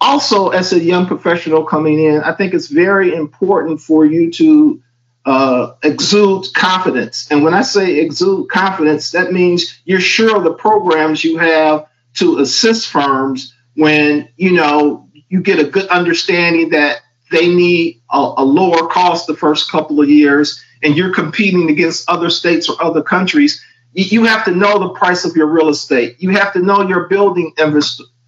Also 0.00 0.48
as 0.48 0.72
a 0.72 0.80
young 0.82 1.06
professional 1.06 1.64
coming 1.64 1.98
in 1.98 2.20
i 2.22 2.32
think 2.32 2.52
it's 2.52 2.66
very 2.66 3.14
important 3.14 3.80
for 3.80 4.04
you 4.04 4.30
to 4.30 4.82
uh, 5.24 5.74
exude 5.82 6.46
confidence. 6.54 7.28
And 7.30 7.42
when 7.42 7.54
i 7.54 7.62
say 7.62 7.98
exude 8.00 8.50
confidence 8.50 9.12
that 9.12 9.32
means 9.32 9.80
you're 9.84 10.00
sure 10.00 10.36
of 10.36 10.44
the 10.44 10.52
programs 10.52 11.24
you 11.24 11.38
have 11.38 11.86
to 12.14 12.38
assist 12.38 12.88
firms 12.88 13.54
when 13.74 14.28
you 14.36 14.52
know 14.52 15.08
you 15.28 15.40
get 15.40 15.58
a 15.58 15.64
good 15.64 15.88
understanding 15.88 16.70
that 16.70 17.00
they 17.30 17.48
need 17.48 18.02
a, 18.10 18.34
a, 18.36 18.44
lower 18.44 18.86
cost 18.86 19.26
the 19.26 19.36
first 19.36 19.70
couple 19.70 20.00
of 20.00 20.08
years 20.08 20.62
and 20.82 20.96
you're 20.96 21.12
competing 21.12 21.70
against 21.70 22.08
other 22.08 22.30
states 22.30 22.68
or 22.68 22.80
other 22.82 23.02
countries 23.02 23.64
you 23.96 24.24
have 24.24 24.44
to 24.44 24.50
know 24.50 24.78
the 24.78 24.90
price 24.90 25.24
of 25.24 25.34
your 25.36 25.46
real 25.46 25.68
estate. 25.68 26.16
You 26.18 26.30
have 26.30 26.52
to 26.52 26.58
know 26.60 26.86
your 26.86 27.08
building 27.08 27.52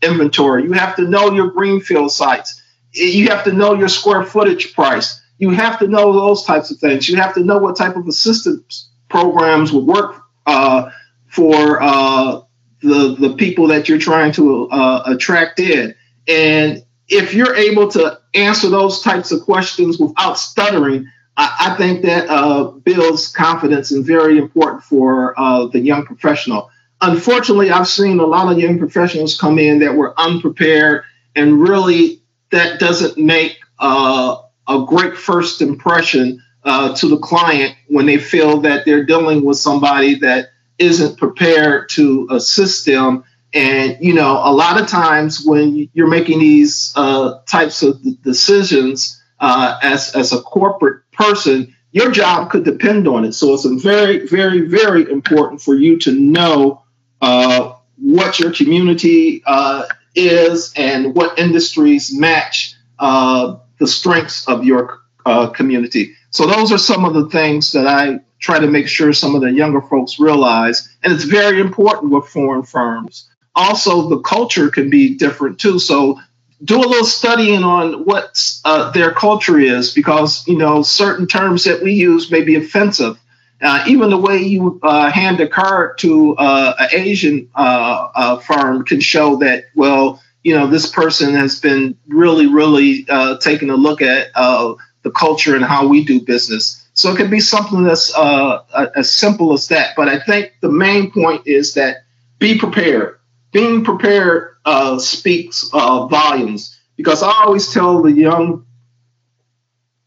inventory. 0.02 0.64
You 0.64 0.72
have 0.72 0.96
to 0.96 1.02
know 1.02 1.31
your 1.33 1.50
greenfield 1.50 2.11
sites. 2.11 2.62
You 2.92 3.28
have 3.28 3.44
to 3.44 3.52
know 3.52 3.74
your 3.74 3.88
square 3.88 4.24
footage 4.24 4.72
price. 4.72 5.22
You 5.38 5.50
have 5.50 5.78
to 5.81 5.87
know 5.87 6.12
those 6.14 6.44
types 6.44 6.70
of 6.70 6.78
things. 6.78 7.07
You 7.09 7.16
have 7.16 7.35
to 7.35 7.40
know 7.40 7.59
what 7.59 7.76
type 7.76 7.96
of 7.96 8.09
assistance 8.09 8.88
programs 9.11 9.70
would 9.70 9.85
work 9.85 10.22
uh, 10.46 10.90
for 11.26 11.83
uh, 11.83 12.40
the, 12.81 13.16
the 13.18 13.35
people 13.37 13.68
that 13.68 13.90
you're 13.90 13.98
trying 13.98 14.33
to 14.33 14.70
uh, 14.70 15.02
attract 15.04 15.61
in. 15.61 15.94
And 16.26 16.83
if 17.09 17.35
you're 17.35 17.54
able 17.54 17.88
to 17.88 18.18
answer 18.33 18.70
those 18.70 19.02
types 19.02 19.33
of 19.33 19.42
questions 19.42 19.98
without 19.98 20.38
stuttering, 20.38 21.11
I, 21.38 21.70
I 21.70 21.77
think 21.77 22.03
that 22.03 22.29
uh, 22.29 22.64
builds 22.64 23.29
confidence 23.29 23.92
and 23.92 24.05
very 24.05 24.37
important 24.37 24.83
for 24.83 25.38
uh, 25.38 25.66
the 25.66 25.81
young 25.81 26.05
professional. 26.05 26.70
Unfortunately, 27.01 27.70
I've 27.70 27.88
seen 27.88 28.18
a 28.18 28.27
lot 28.27 28.53
of 28.53 28.59
young 28.59 28.79
professionals 28.79 29.40
come 29.40 29.59
in 29.59 29.79
that 29.79 29.94
were 29.94 30.12
unprepared, 30.20 31.05
and 31.35 31.62
really 31.62 32.20
that 32.51 32.81
doesn't 32.81 33.16
make 33.16 33.59
uh, 33.79 34.37
a 34.66 34.85
great 34.87 35.16
first 35.16 35.62
impression 35.62 36.42
uh, 36.64 36.94
to 36.96 37.09
the 37.09 37.18
client 37.18 37.77
when 37.87 38.05
they 38.05 38.18
feel 38.18 38.62
that 38.62 38.85
they're 38.85 39.05
dealing 39.05 39.44
with 39.44 39.57
somebody 39.57 40.16
that 40.16 40.48
isn't 40.79 41.16
prepared 41.16 41.88
to 41.90 42.27
assist 42.31 42.85
them 42.85 43.24
and 43.55 43.96
you 44.01 44.14
know, 44.14 44.40
a 44.44 44.53
lot 44.53 44.81
of 44.81 44.88
times 44.88 45.42
when 45.44 45.88
you're 45.94 46.09
making 46.09 46.38
these 46.38 46.92
uh, 46.96 47.40
types 47.46 47.83
of 47.83 47.98
decisions 48.22 49.22
uh, 49.40 49.79
as 49.83 50.14
as 50.14 50.33
a 50.33 50.42
corporate 50.42 51.03
person, 51.18 51.74
your 51.92 52.11
job 52.11 52.50
could 52.50 52.64
depend 52.64 53.09
on 53.09 53.24
it. 53.24 53.33
So 53.33 53.54
it's 53.54 53.64
very, 53.83 54.26
very, 54.26 54.62
very 54.62 55.11
important 55.11 55.61
for 55.61 55.74
you 55.74 55.98
to 56.00 56.12
know 56.12 56.83
uh, 57.20 57.74
what 57.96 58.38
your 58.38 58.52
community 58.52 59.42
uh, 59.44 59.87
is 60.14 60.72
and 60.76 61.14
what 61.14 61.38
industries 61.38 62.14
match 62.14 62.74
uh, 62.98 63.57
the 63.78 63.87
strengths 63.87 64.46
of 64.48 64.64
your 64.64 65.00
uh, 65.26 65.48
community. 65.48 66.14
So 66.31 66.46
those 66.46 66.72
are 66.72 66.78
some 66.78 67.04
of 67.04 67.14
the 67.14 67.28
things 67.28 67.72
that 67.72 67.87
I 67.87 68.20
try 68.38 68.59
to 68.59 68.66
make 68.66 68.88
sure 68.88 69.12
some 69.12 69.35
of 69.35 69.40
the 69.40 69.52
younger 69.52 69.81
folks 69.81 70.20
realize. 70.20 70.96
And 71.02 71.12
it's 71.12 71.24
very 71.24 71.61
important 71.61 72.12
with 72.12 72.28
foreign 72.28 72.62
firms. 72.62 73.28
Also, 73.54 74.09
the 74.09 74.20
culture 74.20 74.70
can 74.70 74.90
be 74.90 75.16
different 75.16 75.59
too. 75.59 75.78
So 75.78 76.20
do 76.62 76.79
a 76.79 76.87
little 76.87 77.05
studying 77.05 77.62
on 77.62 78.05
what 78.05 78.40
uh, 78.64 78.90
their 78.90 79.12
culture 79.12 79.59
is 79.59 79.94
because, 79.94 80.47
you 80.49 80.57
know, 80.57 80.83
certain 80.83 81.27
terms 81.27 81.64
that 81.64 81.83
we 81.83 81.92
use 81.92 82.31
may 82.31 82.42
be 82.42 82.57
offensive. 82.57 83.18
Uh, 83.61 83.85
even 83.88 84.11
the 84.11 84.16
way 84.16 84.38
you 84.38 84.79
uh, 84.83 85.11
hand 85.11 85.40
a 85.40 85.49
card 85.49 85.99
to 85.99 86.37
uh, 86.37 86.75
an 86.79 86.88
Asian 86.92 87.49
uh, 87.55 88.09
uh, 88.14 88.38
firm 88.38 88.85
can 88.85 89.01
show 89.01 89.37
that, 89.37 89.64
well, 89.75 90.23
you 90.44 90.55
know, 90.55 90.66
this 90.68 90.90
person 90.90 91.35
has 91.35 91.61
been 91.61 91.97
really, 92.07 92.47
really 92.47 93.05
taking 93.40 93.71
a 93.71 93.77
look 93.77 94.01
at 94.01 94.33
the 94.35 95.11
culture 95.14 95.57
and 95.57 95.64
how 95.64 95.87
we 95.87 96.05
do 96.05 96.21
business. 96.21 96.85
So 96.94 97.12
it 97.12 97.16
can 97.16 97.31
be 97.31 97.40
something 97.40 97.83
that's 97.85 98.12
as 98.16 99.14
simple 99.14 99.53
as 99.53 99.68
that. 99.68 99.94
But 99.97 100.09
I 100.09 100.21
think 100.21 100.55
the 100.61 100.71
main 100.71 101.11
point 101.11 101.47
is 101.47 101.75
that 101.75 102.05
be 102.38 102.59
prepared. 102.59 103.18
Being 103.51 103.85
prepared 103.85 104.58
uh, 104.68 104.98
speaks 104.98 105.70
uh, 105.72 106.07
volumes 106.09 106.78
because 106.94 107.22
I 107.22 107.31
always 107.31 107.72
tell 107.72 108.02
the 108.02 108.12
young 108.12 108.66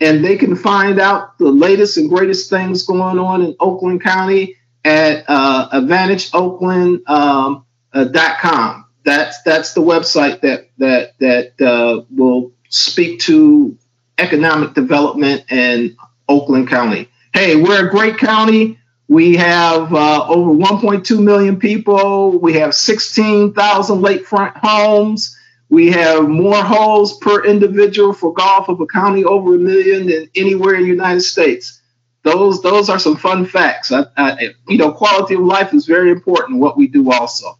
and 0.00 0.24
they 0.24 0.36
can 0.36 0.56
find 0.56 0.98
out 0.98 1.38
the 1.38 1.52
latest 1.52 1.98
and 1.98 2.10
greatest 2.10 2.50
things 2.50 2.84
going 2.84 3.20
on 3.20 3.42
in 3.42 3.54
oakland 3.60 4.02
county 4.02 4.56
at 4.84 5.24
uh, 5.28 5.68
advantage 5.70 6.30
oakland 6.34 7.02
um, 7.06 7.64
dot 8.02 8.38
com. 8.40 8.86
That's 9.04 9.40
that's 9.42 9.74
the 9.74 9.82
website 9.82 10.40
that 10.40 10.70
that 10.78 11.18
that 11.20 11.60
uh, 11.60 12.04
will 12.10 12.52
speak 12.68 13.20
to 13.20 13.78
economic 14.18 14.74
development 14.74 15.50
in 15.50 15.96
Oakland 16.28 16.68
County. 16.68 17.08
Hey, 17.32 17.56
we're 17.56 17.86
a 17.86 17.90
great 17.90 18.18
county. 18.18 18.78
We 19.06 19.36
have 19.36 19.92
uh, 19.92 20.26
over 20.28 20.50
1.2 20.52 21.22
million 21.22 21.58
people. 21.58 22.38
We 22.38 22.54
have 22.54 22.74
16,000 22.74 24.00
lakefront 24.00 24.56
homes. 24.56 25.36
We 25.68 25.90
have 25.90 26.28
more 26.28 26.62
holes 26.62 27.18
per 27.18 27.44
individual 27.44 28.12
for 28.12 28.32
golf 28.32 28.68
of 28.68 28.80
a 28.80 28.86
county 28.86 29.24
over 29.24 29.56
a 29.56 29.58
million 29.58 30.06
than 30.06 30.30
anywhere 30.34 30.76
in 30.76 30.82
the 30.82 30.88
United 30.88 31.22
States. 31.22 31.80
Those 32.22 32.62
those 32.62 32.88
are 32.88 32.98
some 32.98 33.16
fun 33.16 33.44
facts. 33.44 33.92
I, 33.92 34.06
I, 34.16 34.54
you 34.68 34.78
know, 34.78 34.92
quality 34.92 35.34
of 35.34 35.40
life 35.40 35.74
is 35.74 35.84
very 35.84 36.10
important. 36.10 36.60
What 36.60 36.78
we 36.78 36.86
do 36.88 37.12
also. 37.12 37.58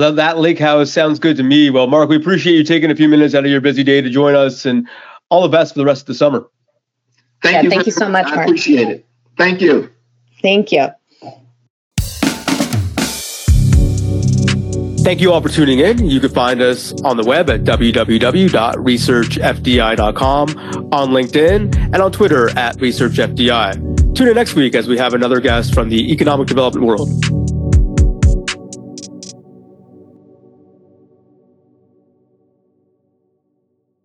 Well, 0.00 0.14
that 0.14 0.38
lake 0.38 0.58
house 0.58 0.90
sounds 0.90 1.18
good 1.18 1.36
to 1.36 1.42
me. 1.42 1.68
Well, 1.68 1.86
Mark, 1.86 2.08
we 2.08 2.16
appreciate 2.16 2.54
you 2.54 2.64
taking 2.64 2.90
a 2.90 2.96
few 2.96 3.06
minutes 3.06 3.34
out 3.34 3.44
of 3.44 3.50
your 3.50 3.60
busy 3.60 3.84
day 3.84 4.00
to 4.00 4.08
join 4.08 4.34
us, 4.34 4.64
and 4.64 4.88
all 5.28 5.42
the 5.42 5.48
best 5.48 5.74
for 5.74 5.78
the 5.78 5.84
rest 5.84 6.04
of 6.04 6.06
the 6.06 6.14
summer. 6.14 6.48
Thank 7.42 7.52
yeah, 7.52 7.60
you. 7.60 7.68
Thank 7.68 7.84
you 7.84 7.92
so 7.92 8.08
much. 8.08 8.24
Mark. 8.24 8.38
I 8.38 8.44
appreciate 8.44 8.88
it. 8.88 9.06
Thank 9.36 9.60
you. 9.60 9.90
Thank 10.40 10.72
you. 10.72 10.88
Thank 15.04 15.20
you 15.20 15.32
all 15.32 15.42
for 15.42 15.50
tuning 15.50 15.80
in. 15.80 16.06
You 16.06 16.20
can 16.20 16.30
find 16.30 16.62
us 16.62 16.94
on 17.02 17.18
the 17.18 17.24
web 17.24 17.50
at 17.50 17.64
www.researchfdi.com, 17.64 20.48
on 20.94 21.10
LinkedIn, 21.10 21.76
and 21.76 21.96
on 21.96 22.10
Twitter 22.10 22.48
at 22.58 22.78
ResearchFDI. 22.78 24.14
Tune 24.14 24.28
in 24.28 24.34
next 24.34 24.54
week 24.54 24.74
as 24.74 24.88
we 24.88 24.96
have 24.96 25.12
another 25.12 25.40
guest 25.40 25.74
from 25.74 25.90
the 25.90 26.10
economic 26.10 26.48
development 26.48 26.86
world. 26.86 27.10